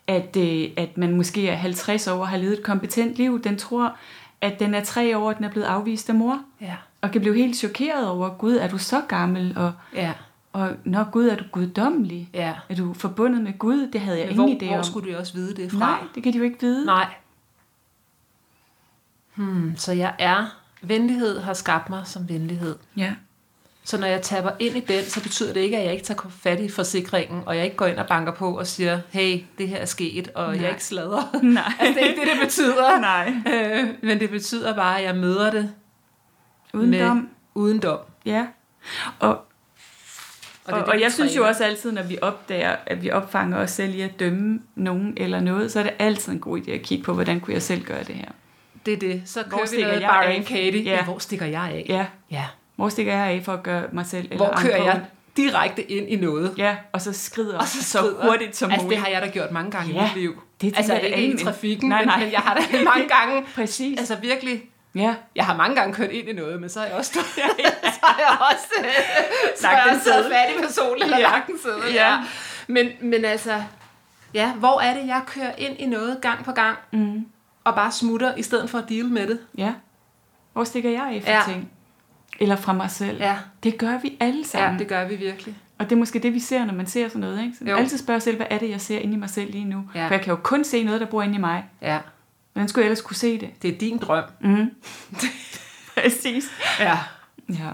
at, 0.07 0.37
øh, 0.37 0.69
at 0.77 0.99
man 0.99 1.17
måske 1.17 1.49
er 1.49 1.57
50 1.57 2.07
år 2.07 2.21
og 2.21 2.29
har 2.29 2.37
levet 2.37 2.59
et 2.59 2.63
kompetent 2.65 3.15
liv. 3.15 3.43
Den 3.43 3.59
tror, 3.59 3.97
at 4.41 4.59
den 4.59 4.75
er 4.75 4.85
tre 4.85 5.19
år, 5.19 5.29
og 5.29 5.37
den 5.37 5.45
er 5.45 5.51
blevet 5.51 5.67
afvist 5.67 6.09
af 6.09 6.15
mor. 6.15 6.41
Ja. 6.61 6.77
Og 7.01 7.11
kan 7.11 7.21
blive 7.21 7.37
helt 7.37 7.57
chokeret 7.57 8.09
over, 8.09 8.29
Gud, 8.39 8.57
er 8.57 8.69
du 8.69 8.79
så 8.79 9.03
gammel? 9.09 9.59
Og, 9.59 9.73
ja. 9.95 10.13
og 10.53 10.73
når 10.85 11.11
Gud, 11.11 11.29
er 11.29 11.37
du 11.37 11.45
guddommelig? 11.53 12.31
Ja. 12.35 12.55
Er 12.69 12.75
du 12.75 12.95
forbundet 12.95 13.43
med 13.43 13.59
Gud? 13.59 13.91
Det 13.93 14.01
havde 14.01 14.19
jeg 14.19 14.35
hvor, 14.35 14.47
ingen 14.47 14.63
idé 14.63 14.67
om. 14.67 14.75
Hvor 14.75 14.83
skulle 14.83 15.13
du 15.13 15.19
også 15.19 15.33
vide 15.33 15.57
det 15.57 15.73
fra? 15.73 15.79
Nej, 15.79 15.99
det 16.15 16.23
kan 16.23 16.33
de 16.33 16.39
jo 16.39 16.45
ikke 16.45 16.61
vide. 16.61 16.87
Nej. 16.87 17.15
Hmm, 19.35 19.77
så 19.77 19.93
jeg 19.93 20.15
er... 20.19 20.47
Venlighed 20.83 21.41
har 21.41 21.55
skabt 21.55 21.91
mig 21.91 22.07
som 22.07 22.29
venlighed. 22.29 22.77
Ja. 22.97 23.15
Så 23.87 23.99
når 23.99 24.07
jeg 24.07 24.23
tapper 24.23 24.51
ind 24.59 24.77
i 24.77 24.81
den, 24.81 25.05
så 25.05 25.23
betyder 25.23 25.53
det 25.53 25.61
ikke, 25.61 25.77
at 25.77 25.85
jeg 25.85 25.93
ikke 25.93 26.05
tager 26.05 26.29
fat 26.43 26.61
i 26.61 26.69
forsikringen, 26.69 27.43
og 27.47 27.57
jeg 27.57 27.65
ikke 27.65 27.77
går 27.77 27.87
ind 27.87 27.99
og 27.99 28.07
banker 28.07 28.33
på 28.33 28.59
og 28.59 28.67
siger, 28.67 29.01
hey, 29.11 29.41
det 29.59 29.69
her 29.69 29.77
er 29.77 29.85
sket, 29.85 30.31
og 30.35 30.53
Nej. 30.53 30.63
jeg 30.63 30.71
ikke 30.71 30.85
sladrer. 30.85 31.41
Nej. 31.43 31.63
altså, 31.79 31.95
det 31.95 32.03
er 32.03 32.09
ikke 32.09 32.21
det, 32.21 32.29
det 32.33 32.41
betyder. 32.41 33.01
Nej. 33.01 33.35
Øh, 33.53 33.89
men 34.03 34.21
det 34.21 34.31
betyder 34.31 34.75
bare, 34.75 34.99
at 34.99 35.05
jeg 35.05 35.17
møder 35.17 35.51
det 35.51 35.73
uden 36.73 36.91
med, 36.91 37.01
dom. 37.01 37.29
Uden 37.55 37.79
dom. 37.79 37.99
Ja. 38.25 38.47
Og, 39.19 39.29
og, 39.29 39.39
og, 40.65 40.79
det, 40.79 40.85
og 40.85 41.01
jeg 41.01 41.13
synes 41.13 41.37
jo 41.37 41.47
også 41.47 41.65
altid, 41.65 41.93
når 41.93 42.03
vi 42.03 42.19
opdager, 42.23 42.77
at 42.87 43.03
vi 43.03 43.11
opfanger 43.11 43.59
os 43.59 43.71
selv 43.71 43.95
i 43.95 44.01
at 44.01 44.21
dømme 44.21 44.61
nogen 44.75 45.15
eller 45.17 45.41
noget, 45.41 45.73
så 45.73 45.79
er 45.79 45.83
det 45.83 45.93
altid 45.99 46.33
en 46.33 46.41
god 46.41 46.61
idé 46.61 46.71
at 46.71 46.83
kigge 46.83 47.05
på, 47.05 47.15
hvordan 47.15 47.41
kunne 47.41 47.55
jeg 47.55 47.63
selv 47.63 47.85
gøre 47.85 48.05
det 48.05 48.15
her. 48.15 48.31
Det 48.87 48.95
er 48.95 48.99
det. 48.99 49.23
Så 49.25 49.43
hvor 49.49 49.59
kører 49.59 49.77
vi 49.77 49.83
noget 49.83 50.01
Byron 50.01 50.45
Katie. 50.45 50.83
Ja. 50.83 50.91
ja. 50.91 51.05
Hvor 51.05 51.19
stikker 51.19 51.47
jeg 51.47 51.63
af? 51.63 51.87
Ja. 51.89 52.07
ja. 52.31 52.45
Hvor 52.77 52.89
stikker 52.89 53.13
jeg 53.13 53.27
af 53.27 53.43
for 53.45 53.53
at 53.53 53.63
gøre 53.63 53.85
mig 53.93 54.07
selv 54.07 54.29
eller 54.31 54.47
Hvor 54.47 54.57
kører 54.57 54.85
jeg 54.85 55.05
direkte 55.37 55.91
ind 55.91 56.09
i 56.09 56.17
noget? 56.17 56.55
Ja, 56.59 56.77
og 56.93 57.01
så 57.01 57.13
skrider, 57.13 57.59
og 57.59 57.67
så, 57.67 57.85
skrider. 57.85 58.21
så 58.21 58.27
hurtigt 58.29 58.57
som 58.57 58.69
muligt. 58.69 58.83
Altså, 58.83 58.89
det 58.89 58.99
har 58.99 59.09
jeg 59.09 59.23
da 59.23 59.29
gjort 59.29 59.51
mange 59.51 59.71
gange 59.71 59.93
ja, 59.93 60.01
i 60.01 60.03
mit 60.03 60.15
liv. 60.15 60.43
Det 60.61 60.75
altså 60.77 60.93
jeg, 60.93 61.17
ikke 61.17 61.35
i 61.35 61.45
trafikken, 61.45 61.89
nej, 61.89 62.05
nej. 62.05 62.21
Men, 62.21 62.33
jeg 62.33 62.41
har 62.41 62.55
da 62.55 62.85
mange 62.85 63.09
gange... 63.19 63.47
Præcis. 63.55 63.99
Altså 63.99 64.17
virkelig... 64.17 64.63
Ja. 64.95 65.15
Jeg 65.35 65.47
har 65.47 65.57
mange 65.57 65.77
gange 65.77 65.95
kørt 65.95 66.11
ind 66.11 66.29
i 66.29 66.33
noget, 66.33 66.61
men 66.61 66.71
så 66.71 66.81
har 66.81 66.87
jeg 66.87 66.97
også 66.97 67.13
stået, 67.13 67.39
ja, 67.39 67.49
så 67.97 68.01
har 68.03 68.19
jeg 68.19 68.39
også, 68.51 68.91
så 69.61 69.67
har 69.67 69.91
jeg 69.91 70.01
taget 70.05 70.33
fat 70.33 70.55
i 70.57 70.63
personen, 70.63 71.03
eller 71.03 71.19
ja. 71.19 71.23
lagt 71.23 71.47
den 71.47 71.59
sæde, 71.63 71.95
ja. 71.95 72.11
ja. 72.11 72.19
Men, 72.67 72.89
men 73.01 73.25
altså, 73.25 73.63
ja, 74.35 74.53
hvor 74.53 74.81
er 74.81 74.95
det, 74.95 75.07
jeg 75.07 75.23
kører 75.27 75.53
ind 75.59 75.77
i 75.79 75.87
noget 75.87 76.21
gang 76.21 76.45
på 76.45 76.53
gang, 76.53 76.79
mm. 76.93 77.27
og 77.65 77.75
bare 77.75 77.93
smutter, 77.93 78.35
i 78.35 78.43
stedet 78.43 78.71
for 78.71 78.79
at 78.79 78.85
deal 78.89 79.05
med 79.05 79.27
det? 79.27 79.39
Ja. 79.59 79.75
Hvor 80.53 80.65
stikker 80.65 80.91
jeg 80.91 81.03
af 81.03 81.23
for 81.23 81.31
ja. 81.31 81.43
ting? 81.47 81.71
Eller 82.41 82.57
fra 82.57 82.73
mig 82.73 82.91
selv. 82.91 83.19
Ja. 83.19 83.37
Det 83.63 83.79
gør 83.79 83.99
vi 83.99 84.17
alle 84.21 84.47
sammen. 84.47 84.73
Ja, 84.73 84.79
det 84.79 84.89
gør 84.89 85.09
vi 85.09 85.17
virkelig. 85.17 85.57
Og 85.79 85.85
det 85.85 85.93
er 85.93 85.97
måske 85.97 86.19
det, 86.19 86.35
vi 86.35 86.41
ser, 86.41 86.65
når 86.65 86.75
man 86.75 86.87
ser 86.87 87.09
sådan 87.09 87.21
noget. 87.21 87.43
Ikke? 87.43 87.57
Så 87.59 87.65
jo. 87.65 87.77
altid 87.77 87.99
spørge 87.99 88.21
selv, 88.21 88.37
hvad 88.37 88.47
er 88.51 88.59
det, 88.59 88.71
jeg 88.71 88.81
ser 88.81 88.99
inde 88.99 89.15
i 89.15 89.17
mig 89.17 89.31
selv 89.31 89.51
lige 89.51 89.65
nu? 89.65 89.85
Ja. 89.95 90.07
For 90.07 90.15
jeg 90.15 90.21
kan 90.21 90.31
jo 90.31 90.39
kun 90.43 90.65
se 90.65 90.85
noget, 90.85 91.01
der 91.01 91.07
bor 91.07 91.23
inde 91.23 91.35
i 91.35 91.39
mig. 91.39 91.65
Ja. 91.83 91.99
Hvordan 92.53 92.69
skulle 92.69 92.83
jeg 92.83 92.87
ellers 92.87 93.01
kunne 93.01 93.17
se 93.17 93.41
det? 93.41 93.63
Det 93.63 93.75
er 93.75 93.79
din 93.79 93.99
drøm. 93.99 94.25
Mm. 94.41 94.71
Præcis. 95.95 96.45
Ja. 96.81 96.99
Ja. 97.49 97.71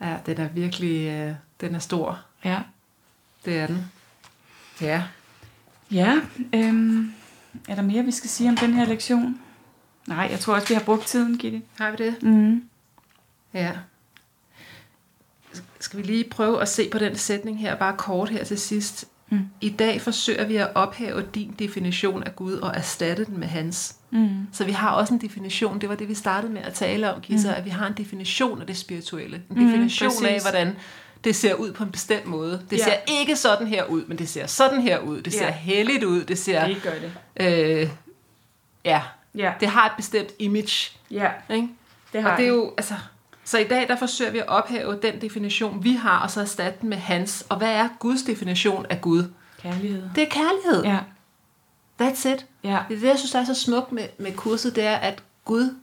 Ja, 0.00 0.16
den 0.26 0.38
er 0.38 0.48
virkelig, 0.48 1.08
øh, 1.08 1.34
den 1.60 1.74
er 1.74 1.78
stor. 1.78 2.20
Ja. 2.44 2.58
Det 3.44 3.58
er 3.58 3.66
den. 3.66 3.92
Ja. 4.80 5.02
Ja, 5.90 6.20
øhm, 6.54 7.12
er 7.68 7.74
der 7.74 7.82
mere, 7.82 8.04
vi 8.04 8.10
skal 8.10 8.30
sige 8.30 8.50
om 8.50 8.56
den 8.56 8.74
her 8.74 8.84
lektion? 8.84 9.40
Nej, 10.06 10.28
jeg 10.30 10.40
tror 10.40 10.54
også, 10.54 10.68
vi 10.68 10.74
har 10.74 10.82
brugt 10.82 11.06
tiden, 11.06 11.38
Gitte. 11.38 11.62
Har 11.78 11.90
vi 11.90 11.96
det? 11.96 12.22
Mm. 12.22 12.64
Ja. 13.54 13.72
Skal 15.80 15.98
vi 15.98 16.02
lige 16.02 16.24
prøve 16.30 16.62
at 16.62 16.68
se 16.68 16.88
på 16.88 16.98
den 16.98 17.16
sætning 17.16 17.58
her, 17.60 17.74
bare 17.74 17.96
kort 17.96 18.28
her 18.28 18.44
til 18.44 18.58
sidst. 18.58 19.04
Mm. 19.28 19.40
I 19.60 19.68
dag 19.68 20.00
forsøger 20.00 20.44
vi 20.44 20.56
at 20.56 20.68
ophæve 20.74 21.22
din 21.34 21.54
definition 21.58 22.22
af 22.22 22.36
Gud 22.36 22.52
og 22.52 22.72
erstatte 22.76 23.24
den 23.24 23.40
med 23.40 23.48
hans. 23.48 23.96
Mm. 24.10 24.46
Så 24.52 24.64
vi 24.64 24.72
har 24.72 24.90
også 24.90 25.14
en 25.14 25.20
definition, 25.20 25.80
det 25.80 25.88
var 25.88 25.94
det 25.94 26.08
vi 26.08 26.14
startede 26.14 26.52
med 26.52 26.62
at 26.62 26.74
tale 26.74 27.14
om, 27.14 27.20
Gisa, 27.20 27.48
mm. 27.48 27.54
at 27.54 27.64
vi 27.64 27.70
har 27.70 27.86
en 27.86 27.92
definition 27.92 28.60
af 28.60 28.66
det 28.66 28.76
spirituelle. 28.76 29.36
En 29.36 29.42
Mm, 29.58 29.66
definition 29.66 30.08
præcis. 30.10 30.26
af, 30.26 30.40
hvordan 30.42 30.76
det 31.24 31.36
ser 31.36 31.54
ud 31.54 31.72
på 31.72 31.84
en 31.84 31.90
bestemt 31.92 32.26
måde. 32.26 32.66
Det 32.70 32.78
ja. 32.78 32.84
ser 32.84 32.96
ikke 33.08 33.36
sådan 33.36 33.66
her 33.66 33.84
ud, 33.84 34.04
men 34.06 34.18
det 34.18 34.28
ser 34.28 34.46
sådan 34.46 34.80
her 34.82 34.98
ud. 34.98 35.22
Det 35.22 35.32
ser 35.32 35.44
ja. 35.46 35.52
heldigt 35.52 36.04
ud. 36.04 36.24
Det 36.24 36.38
ser... 36.38 36.66
Det 36.66 36.82
gør 36.82 36.90
det. 36.90 37.12
Øh, 37.82 37.88
ja. 38.84 39.02
ja. 39.34 39.52
Det 39.60 39.68
har 39.68 39.86
et 39.86 39.92
bestemt 39.96 40.30
image. 40.38 40.90
Ja. 41.10 41.28
Ikke? 41.50 41.68
Det 42.12 42.22
har 42.22 42.30
og 42.30 42.36
det 42.38 42.44
er 42.44 42.48
jo, 42.48 42.74
altså... 42.76 42.94
Så 43.50 43.58
i 43.58 43.64
dag, 43.64 43.88
der 43.88 43.96
forsøger 43.96 44.30
vi 44.30 44.38
at 44.38 44.48
ophæve 44.48 44.98
den 45.02 45.20
definition, 45.20 45.84
vi 45.84 45.92
har, 45.92 46.18
og 46.22 46.30
så 46.30 46.40
erstatte 46.40 46.78
den 46.80 46.88
med 46.88 46.96
hans. 46.96 47.46
Og 47.48 47.56
hvad 47.56 47.70
er 47.70 47.88
Guds 47.98 48.22
definition 48.22 48.86
af 48.90 49.00
Gud? 49.00 49.24
Kærlighed. 49.62 50.02
Det 50.14 50.22
er 50.22 50.28
kærlighed. 50.28 50.84
Ja. 50.84 50.98
That's 52.02 52.28
it. 52.28 52.46
Ja. 52.64 52.78
Det 52.88 53.04
er 53.04 53.08
jeg 53.08 53.18
synes, 53.18 53.30
der 53.30 53.38
er 53.38 53.44
så 53.44 53.54
smukt 53.54 53.92
med, 53.92 54.04
med 54.18 54.32
kurset, 54.32 54.76
det 54.76 54.84
er, 54.84 54.96
at 54.96 55.22
Gud 55.44 55.74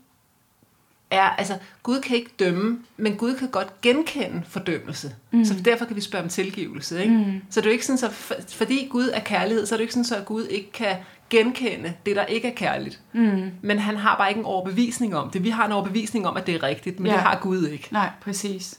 er, 1.12 1.22
altså, 1.22 1.58
Gud 1.84 2.02
kan 2.02 2.16
ikke 2.18 2.32
dømme, 2.40 2.80
men 2.98 3.16
Gud 3.16 3.36
kan 3.36 3.48
godt 3.48 3.82
genkende 3.82 4.42
fordømmelse. 4.48 5.16
Mm. 5.32 5.46
Så 5.46 5.54
derfor 5.66 5.86
kan 5.86 5.96
vi 5.96 6.02
spørge 6.02 6.24
om 6.24 6.30
tilgivelse. 6.30 7.02
Ikke? 7.02 7.14
Mm. 7.14 7.42
Så 7.50 7.62
det 7.62 7.66
er 7.66 7.70
jo 7.70 7.74
ikke 7.74 7.86
sådan, 7.86 7.98
så 7.98 8.12
for, 8.12 8.36
fordi 8.50 8.88
Gud 8.92 9.10
er 9.14 9.20
kærlighed, 9.20 9.66
så 9.66 9.76
er 9.76 9.78
det 9.78 9.82
ikke 9.82 9.94
sådan, 9.94 10.06
så 10.06 10.16
at 10.16 10.26
Gud 10.26 10.46
ikke 10.46 10.72
kan 10.72 10.96
genkende 11.30 11.94
det, 12.06 12.16
der 12.16 12.26
ikke 12.26 12.48
er 12.48 12.56
kærligt. 12.56 13.00
Mm. 13.14 13.52
Men 13.62 13.80
han 13.80 13.98
har 13.98 14.18
bare 14.18 14.30
ikke 14.30 14.40
en 14.40 14.46
overbevisning 14.46 15.16
om 15.16 15.30
det. 15.30 15.44
Vi 15.44 15.50
har 15.50 15.66
en 15.66 15.72
overbevisning 15.72 16.28
om, 16.28 16.38
at 16.38 16.48
det 16.48 16.56
er 16.56 16.64
rigtigt, 16.64 17.00
men 17.00 17.08
ja. 17.08 17.14
det 17.14 17.22
har 17.22 17.40
Gud 17.42 17.68
ikke. 17.68 17.88
Nej, 17.92 18.10
præcis. 18.22 18.76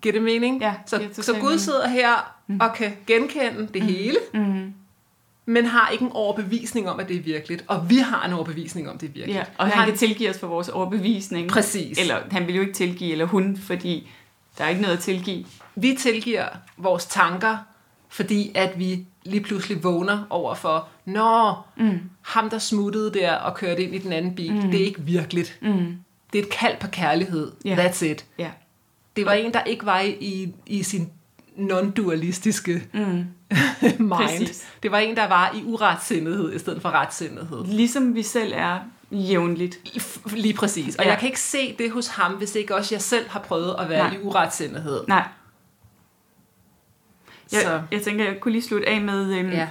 Giver 0.00 0.12
det 0.12 0.22
mening? 0.22 0.60
Ja, 0.60 0.74
så, 0.86 1.08
så 1.12 1.34
Gud 1.40 1.58
sidder 1.58 1.88
her 1.88 2.34
mm. 2.46 2.60
og 2.60 2.74
kan 2.74 2.92
genkende 3.06 3.68
det 3.74 3.82
mm. 3.82 3.88
hele, 3.88 4.16
mm 4.34 4.72
men 5.46 5.64
har 5.66 5.88
ikke 5.88 6.04
en 6.04 6.12
overbevisning 6.12 6.90
om, 6.90 7.00
at 7.00 7.08
det 7.08 7.16
er 7.16 7.20
virkeligt. 7.20 7.64
Og 7.68 7.90
vi 7.90 7.96
har 7.96 8.26
en 8.26 8.32
overbevisning 8.32 8.88
om, 8.88 8.94
at 8.94 9.00
det 9.00 9.08
er 9.08 9.12
virkeligt. 9.12 9.38
Ja, 9.38 9.44
og 9.58 9.68
han 9.68 9.88
kan 9.88 9.96
tilgive 9.96 10.30
os 10.30 10.38
for 10.38 10.46
vores 10.46 10.68
overbevisning. 10.68 11.48
Præcis. 11.48 11.98
Eller 11.98 12.20
han 12.30 12.46
vil 12.46 12.54
jo 12.54 12.60
ikke 12.60 12.72
tilgive, 12.72 13.12
eller 13.12 13.24
hun, 13.24 13.56
fordi 13.56 14.10
der 14.58 14.64
er 14.64 14.68
ikke 14.68 14.82
noget 14.82 14.96
at 14.96 15.02
tilgive. 15.02 15.44
Vi 15.74 15.96
tilgiver 15.98 16.46
vores 16.76 17.06
tanker, 17.06 17.56
fordi 18.08 18.52
at 18.54 18.78
vi 18.78 19.06
lige 19.24 19.42
pludselig 19.42 19.84
vågner 19.84 20.26
over 20.30 20.54
for, 20.54 20.88
Nå, 21.04 21.52
mm. 21.76 22.00
ham 22.22 22.50
der 22.50 22.58
smuttede 22.58 23.14
der 23.14 23.32
og 23.32 23.54
kørte 23.54 23.82
ind 23.82 23.94
i 23.94 23.98
den 23.98 24.12
anden 24.12 24.34
bil, 24.34 24.52
mm. 24.52 24.70
det 24.70 24.80
er 24.80 24.84
ikke 24.84 25.02
virkeligt. 25.02 25.58
Mm. 25.62 25.96
Det 26.32 26.38
er 26.38 26.42
et 26.42 26.50
kald 26.50 26.76
på 26.80 26.86
kærlighed. 26.86 27.52
Yeah. 27.66 27.86
That's 27.86 28.04
it. 28.04 28.24
Yeah. 28.40 28.50
Det 29.16 29.26
var 29.26 29.32
en, 29.32 29.54
der 29.54 29.62
ikke 29.62 29.86
var 29.86 30.00
i, 30.00 30.52
i 30.66 30.82
sin 30.82 31.10
non-dualistiske 31.56 32.82
mm. 32.92 33.00
mind. 33.98 34.10
Præcis. 34.10 34.66
Det 34.82 34.90
var 34.90 34.98
en, 34.98 35.16
der 35.16 35.28
var 35.28 35.54
i 35.54 35.62
uretsindighed 35.64 36.54
i 36.54 36.58
stedet 36.58 36.82
for 36.82 36.90
retsindighed. 36.90 37.64
Ligesom 37.64 38.14
vi 38.14 38.22
selv 38.22 38.52
er 38.56 38.78
jævnligt. 39.10 39.78
Lige 40.32 40.54
præcis. 40.54 40.96
Og 40.96 41.04
ja. 41.04 41.10
jeg 41.10 41.18
kan 41.18 41.28
ikke 41.28 41.40
se 41.40 41.76
det 41.78 41.90
hos 41.90 42.08
ham, 42.08 42.32
hvis 42.32 42.54
ikke 42.54 42.74
også 42.74 42.94
jeg 42.94 43.02
selv 43.02 43.28
har 43.28 43.40
prøvet 43.40 43.76
at 43.78 43.88
være 43.88 44.08
Nej. 44.08 44.16
i 44.16 44.22
uretsindighed. 44.22 45.00
Nej. 45.08 45.24
Jeg, 47.52 47.60
Så. 47.62 47.82
jeg 47.92 48.02
tænker, 48.02 48.24
jeg 48.24 48.40
kunne 48.40 48.52
lige 48.52 48.62
slutte 48.62 48.88
af 48.88 49.00
med... 49.00 49.34
Øhm, 49.38 49.50
ja. 49.50 49.68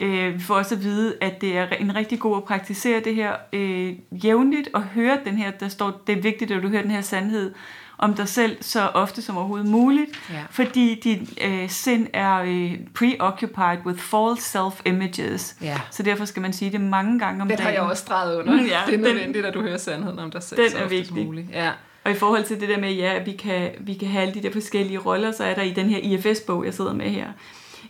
Øh, 0.00 0.34
vi 0.34 0.40
får 0.40 0.54
også 0.54 0.74
at 0.74 0.82
vide, 0.82 1.14
at 1.20 1.40
det 1.40 1.56
er 1.56 1.68
en 1.68 1.94
rigtig 1.94 2.18
god 2.20 2.36
at 2.36 2.44
praktisere 2.44 3.00
det 3.00 3.14
her 3.14 3.36
øh, 3.52 3.94
jævnligt, 4.10 4.68
og 4.72 4.82
høre 4.82 5.18
den 5.24 5.36
her, 5.36 5.50
der 5.50 5.68
står, 5.68 6.02
det 6.06 6.18
er 6.18 6.22
vigtigt, 6.22 6.50
at 6.50 6.62
du 6.62 6.68
hører 6.68 6.82
den 6.82 6.90
her 6.90 7.00
sandhed, 7.00 7.54
om 7.98 8.14
dig 8.14 8.28
selv 8.28 8.56
så 8.60 8.80
ofte 8.80 9.22
som 9.22 9.36
overhovedet 9.36 9.66
muligt, 9.66 10.10
ja. 10.30 10.42
fordi 10.50 11.00
dit 11.04 11.38
øh, 11.44 11.70
sind 11.70 12.06
er 12.12 12.36
øh, 12.36 12.74
preoccupied 12.94 13.86
with 13.86 13.98
false 13.98 14.58
self-images. 14.58 15.56
Ja. 15.62 15.80
Så 15.90 16.02
derfor 16.02 16.24
skal 16.24 16.42
man 16.42 16.52
sige 16.52 16.72
det 16.72 16.80
mange 16.80 17.18
gange 17.18 17.42
om 17.42 17.48
det 17.48 17.58
dagen. 17.58 17.66
Det 17.66 17.76
har 17.76 17.82
jeg 17.82 17.90
også 17.90 18.02
streget 18.02 18.36
under. 18.36 18.52
ja, 18.74 18.80
det 18.86 18.94
er 18.94 18.98
nødvendigt, 18.98 19.34
den, 19.34 19.44
at 19.44 19.54
du 19.54 19.62
hører 19.62 19.78
sandheden 19.78 20.18
om 20.18 20.30
dig 20.30 20.42
selv 20.42 20.62
den 20.62 20.70
så 20.70 20.78
er 20.78 20.88
vigtig. 20.88 21.26
muligt. 21.26 21.46
Ja. 21.52 21.70
Og 22.04 22.12
i 22.12 22.14
forhold 22.14 22.44
til 22.44 22.60
det 22.60 22.68
der 22.68 22.78
med, 22.78 22.92
ja, 22.92 23.14
at 23.14 23.26
vi 23.26 23.32
kan, 23.32 23.70
vi 23.80 23.94
kan 23.94 24.08
have 24.08 24.22
alle 24.22 24.34
de 24.34 24.42
der 24.42 24.52
forskellige 24.52 24.98
roller, 24.98 25.32
så 25.32 25.44
er 25.44 25.54
der 25.54 25.62
i 25.62 25.72
den 25.72 25.88
her 25.88 25.98
IFS-bog, 25.98 26.64
jeg 26.64 26.74
sidder 26.74 26.92
med 26.92 27.10
her, 27.10 27.26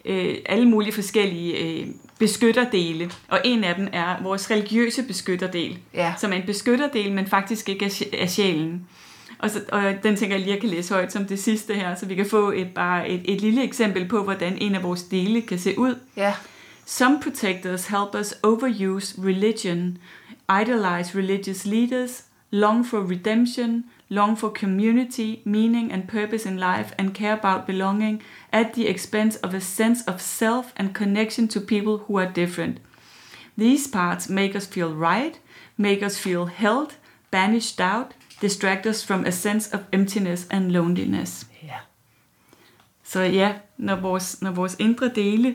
øh, 0.04 0.34
alle 0.46 0.68
mulige 0.68 0.92
forskellige 0.92 1.56
øh, 1.56 1.86
beskytterdele. 2.18 3.10
Og 3.28 3.40
en 3.44 3.64
af 3.64 3.74
dem 3.74 3.88
er 3.92 4.22
vores 4.22 4.50
religiøse 4.50 5.02
beskytterdel, 5.02 5.78
ja. 5.94 6.14
som 6.18 6.32
er 6.32 6.36
en 6.36 6.46
beskytterdel, 6.46 7.12
men 7.12 7.26
faktisk 7.26 7.68
ikke 7.68 7.84
er, 7.84 8.04
er 8.12 8.26
sjælen. 8.26 8.88
Og, 9.38 9.50
så, 9.50 9.60
og 9.72 9.82
den 10.02 10.16
tænker 10.16 10.36
jeg 10.36 10.44
lige, 10.44 10.52
at 10.52 10.54
jeg 10.54 10.60
kan 10.60 10.70
læse 10.70 10.94
højt 10.94 11.12
som 11.12 11.24
det 11.24 11.38
sidste 11.38 11.74
her, 11.74 11.94
så 11.94 12.06
vi 12.06 12.14
kan 12.14 12.26
få 12.26 12.50
et, 12.50 12.68
bare 12.74 13.08
et, 13.08 13.20
et 13.24 13.40
lille 13.40 13.62
eksempel 13.62 14.08
på, 14.08 14.22
hvordan 14.22 14.58
en 14.60 14.74
af 14.74 14.82
vores 14.82 15.02
dele 15.02 15.42
kan 15.42 15.58
se 15.58 15.78
ud. 15.78 15.98
Ja. 16.16 16.34
Some 16.86 17.20
protectors 17.22 17.86
help 17.86 18.14
us 18.20 18.34
overuse 18.42 19.14
religion, 19.18 19.98
idolize 20.62 21.18
religious 21.18 21.64
leaders, 21.66 22.24
long 22.50 22.86
for 22.86 23.10
redemption, 23.10 23.84
long 24.08 24.38
for 24.38 24.48
community, 24.50 25.34
meaning 25.44 25.92
and 25.92 26.08
purpose 26.08 26.48
in 26.48 26.56
life, 26.56 26.94
and 26.98 27.14
care 27.14 27.32
about 27.32 27.66
belonging 27.66 28.22
at 28.52 28.66
the 28.74 28.88
expense 28.88 29.38
of 29.42 29.54
a 29.54 29.60
sense 29.60 30.04
of 30.06 30.20
self 30.20 30.72
and 30.76 30.94
connection 30.94 31.48
to 31.48 31.60
people 31.60 31.96
who 32.06 32.18
are 32.18 32.32
different. 32.34 32.78
These 33.58 33.88
parts 33.88 34.28
make 34.28 34.54
us 34.54 34.66
feel 34.66 34.94
right, 34.94 35.40
make 35.76 36.06
us 36.06 36.18
feel 36.18 36.46
held, 36.46 36.94
banish 37.30 37.72
doubt, 37.72 38.14
distract 38.42 38.86
us 38.86 39.06
from 39.06 39.24
a 39.24 39.30
sense 39.30 39.74
of 39.74 39.80
emptiness 39.92 40.46
and 40.50 40.70
loneliness. 40.70 41.46
Ja. 41.62 41.76
Så 43.04 43.20
ja, 43.20 43.52
når 43.76 43.96
vores, 43.96 44.42
når 44.42 44.50
vores 44.50 44.76
indre 44.78 45.10
dele 45.14 45.54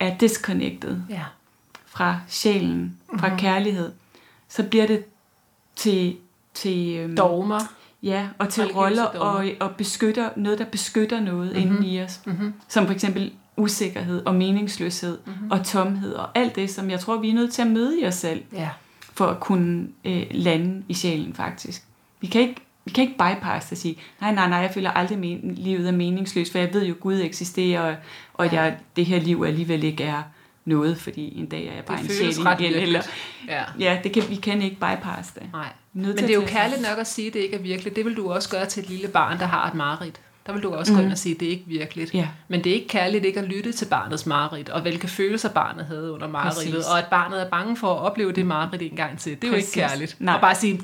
er 0.00 0.18
disconnected 0.18 1.00
ja. 1.10 1.24
fra 1.86 2.20
sjælen, 2.28 2.98
fra 3.18 3.26
mm-hmm. 3.26 3.38
kærlighed, 3.38 3.92
så 4.48 4.62
bliver 4.62 4.86
det 4.86 5.04
til... 5.76 6.16
til 6.54 6.96
øhm, 6.96 7.16
Dogmer. 7.16 7.60
Ja, 8.02 8.28
og 8.38 8.48
til 8.48 8.64
roller 8.64 9.04
og, 9.04 9.46
og 9.60 9.76
beskytter, 9.76 10.30
noget, 10.36 10.58
der 10.58 10.64
beskytter 10.64 11.20
noget 11.20 11.52
mm-hmm. 11.52 11.70
inden 11.70 11.84
i 11.84 12.02
os. 12.02 12.20
Mm-hmm. 12.26 12.54
Som 12.68 12.86
for 12.86 12.94
eksempel 12.94 13.32
usikkerhed 13.56 14.26
og 14.26 14.34
meningsløshed 14.34 15.18
mm-hmm. 15.26 15.50
og 15.50 15.64
tomhed 15.64 16.12
og 16.12 16.28
alt 16.34 16.56
det, 16.56 16.70
som 16.70 16.90
jeg 16.90 17.00
tror, 17.00 17.16
vi 17.16 17.30
er 17.30 17.34
nødt 17.34 17.52
til 17.52 17.62
at 17.62 17.68
møde 17.68 18.00
i 18.00 18.06
os 18.06 18.14
selv. 18.14 18.44
Ja. 18.52 18.70
For 19.14 19.26
at 19.26 19.40
kunne 19.40 19.88
øh, 20.04 20.26
lande 20.30 20.84
i 20.88 20.94
sjælen 20.94 21.34
faktisk. 21.34 21.84
Vi 22.22 22.26
kan 22.26 22.40
ikke, 22.40 22.56
vi 22.84 22.90
kan 22.90 23.04
ikke 23.04 23.18
bypasse 23.18 23.72
og 23.72 23.76
sige, 23.76 23.96
nej, 24.20 24.34
nej, 24.34 24.48
nej, 24.48 24.58
jeg 24.58 24.70
føler 24.74 24.90
aldrig, 24.90 25.18
men, 25.18 25.54
livet 25.54 25.88
er 25.88 25.92
meningsløst, 25.92 26.52
for 26.52 26.58
jeg 26.58 26.74
ved 26.74 26.84
jo, 26.84 26.94
at 26.94 27.00
Gud 27.00 27.20
eksisterer, 27.20 27.80
og, 27.80 27.96
og 28.34 28.44
at 28.44 28.52
jeg, 28.52 28.76
det 28.96 29.06
her 29.06 29.20
liv 29.20 29.44
alligevel 29.46 29.84
ikke 29.84 30.04
er 30.04 30.22
noget, 30.64 30.98
fordi 30.98 31.38
en 31.38 31.46
dag 31.46 31.66
er 31.66 31.74
jeg 31.74 31.84
bare 31.84 31.96
det 31.96 32.04
en 32.04 32.32
sjæl 32.34 32.46
igen. 32.60 32.82
Eller, 32.82 33.02
ja, 33.48 33.62
ja 33.78 33.98
det 34.04 34.12
kan, 34.12 34.22
vi 34.28 34.36
kan 34.36 34.62
ikke 34.62 34.76
bypasse 34.76 35.32
det. 35.34 35.42
Nej. 35.52 35.68
Men 35.92 36.16
det 36.16 36.30
er 36.30 36.34
jo 36.34 36.44
kærligt 36.46 36.82
nok 36.82 36.98
at 36.98 37.06
sige, 37.06 37.28
at 37.28 37.34
det 37.34 37.40
ikke 37.40 37.56
er 37.56 37.60
virkeligt. 37.60 37.96
Det 37.96 38.04
vil 38.04 38.16
du 38.16 38.32
også 38.32 38.48
gøre 38.48 38.66
til 38.66 38.82
et 38.82 38.88
lille 38.88 39.08
barn, 39.08 39.38
der 39.38 39.46
har 39.46 39.68
et 39.68 39.74
mareridt. 39.74 40.20
Der 40.46 40.52
vil 40.52 40.62
du 40.62 40.74
også 40.74 40.92
mm. 40.92 40.98
gå 40.98 41.04
ind 41.04 41.12
og 41.12 41.18
sige, 41.18 41.34
at 41.34 41.40
det 41.40 41.46
er 41.46 41.50
ikke 41.50 41.64
virkeligt. 41.66 42.14
Ja. 42.14 42.28
Men 42.48 42.64
det 42.64 42.70
er 42.70 42.74
ikke 42.74 42.88
kærligt 42.88 43.24
ikke 43.24 43.40
at 43.40 43.46
lytte 43.46 43.72
til 43.72 43.86
barnets 43.86 44.26
mareridt, 44.26 44.68
og 44.68 44.82
hvilke 44.82 45.08
følelser 45.08 45.48
barnet 45.48 45.84
havde 45.84 46.12
under 46.12 46.28
mareridtet, 46.28 46.84
og 46.92 46.98
at 46.98 47.06
barnet 47.06 47.40
er 47.40 47.48
bange 47.50 47.76
for 47.76 47.94
at 47.94 47.98
opleve 47.98 48.32
det 48.32 48.46
mareridt 48.46 48.82
en 48.82 48.96
gang 48.96 49.18
til. 49.18 49.42
Det 49.42 49.48
er 49.48 49.52
Præcis. 49.52 49.76
jo 49.76 49.82
ikke 49.82 49.88
kærligt. 49.88 50.16
Nej. 50.20 50.34
Og 50.34 50.40
bare 50.40 50.54
sige, 50.54 50.80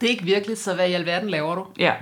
det 0.00 0.06
er 0.06 0.10
ikke 0.10 0.24
virkelig, 0.24 0.58
så 0.58 0.74
hvad 0.74 0.88
i 0.88 0.92
alverden 0.92 1.30
laver 1.30 1.54
du? 1.54 1.66
Ja. 1.78 1.92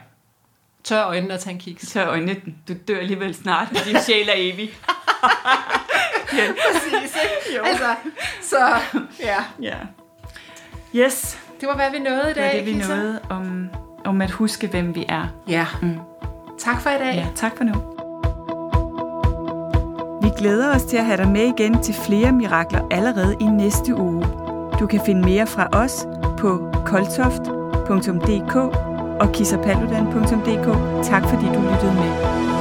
Tør 0.84 1.04
øjnene 1.04 1.34
og 1.34 1.40
tag 1.40 1.52
en 1.52 1.58
kiks. 1.58 1.86
Tør 1.86 2.06
øjnene, 2.06 2.36
du 2.68 2.74
dør 2.88 2.98
alligevel 2.98 3.34
snart, 3.34 3.68
din 3.84 3.96
sjæl 4.06 4.28
er 4.28 4.32
evig. 4.36 4.70
ja. 6.38 6.44
Præcis, 6.72 7.16
ikke? 7.22 7.56
Jo. 7.56 7.62
Altså, 7.64 7.94
så, 8.42 8.58
ja. 9.20 9.36
ja. 9.62 9.76
Yes. 10.94 11.38
Det 11.60 11.68
var, 11.68 11.74
hvad 11.74 11.90
vi 11.90 11.98
nåede 11.98 12.30
i 12.30 12.34
dag, 12.34 12.44
Det 12.44 12.60
var 12.60 12.64
det, 12.64 12.66
vi 12.66 12.74
nåede 12.88 13.20
om, 13.30 13.68
om 14.04 14.20
at 14.20 14.30
huske, 14.30 14.66
hvem 14.66 14.94
vi 14.94 15.04
er. 15.08 15.26
Ja. 15.48 15.66
Mm. 15.82 15.98
Tak 16.58 16.80
for 16.82 16.90
i 16.90 16.98
dag. 16.98 17.14
Ja, 17.14 17.26
tak 17.34 17.56
for 17.56 17.64
nu. 17.64 17.74
Vi 20.22 20.30
glæder 20.38 20.74
os 20.74 20.82
til 20.82 20.96
at 20.96 21.04
have 21.04 21.16
dig 21.16 21.28
med 21.28 21.52
igen 21.58 21.82
til 21.82 21.94
flere 21.94 22.32
mirakler 22.32 22.88
allerede 22.90 23.36
i 23.40 23.44
næste 23.44 23.94
uge. 23.94 24.24
Du 24.80 24.86
kan 24.86 25.00
finde 25.06 25.20
mere 25.20 25.46
fra 25.46 25.68
os 25.72 26.06
på 26.38 26.72
koltoft.dk 26.86 27.57
og 29.20 29.32
kissapaludan.dk. 29.32 30.66
Tak 31.04 31.22
fordi 31.28 31.46
du 31.46 31.60
lyttede 31.60 31.94
med. 31.94 32.57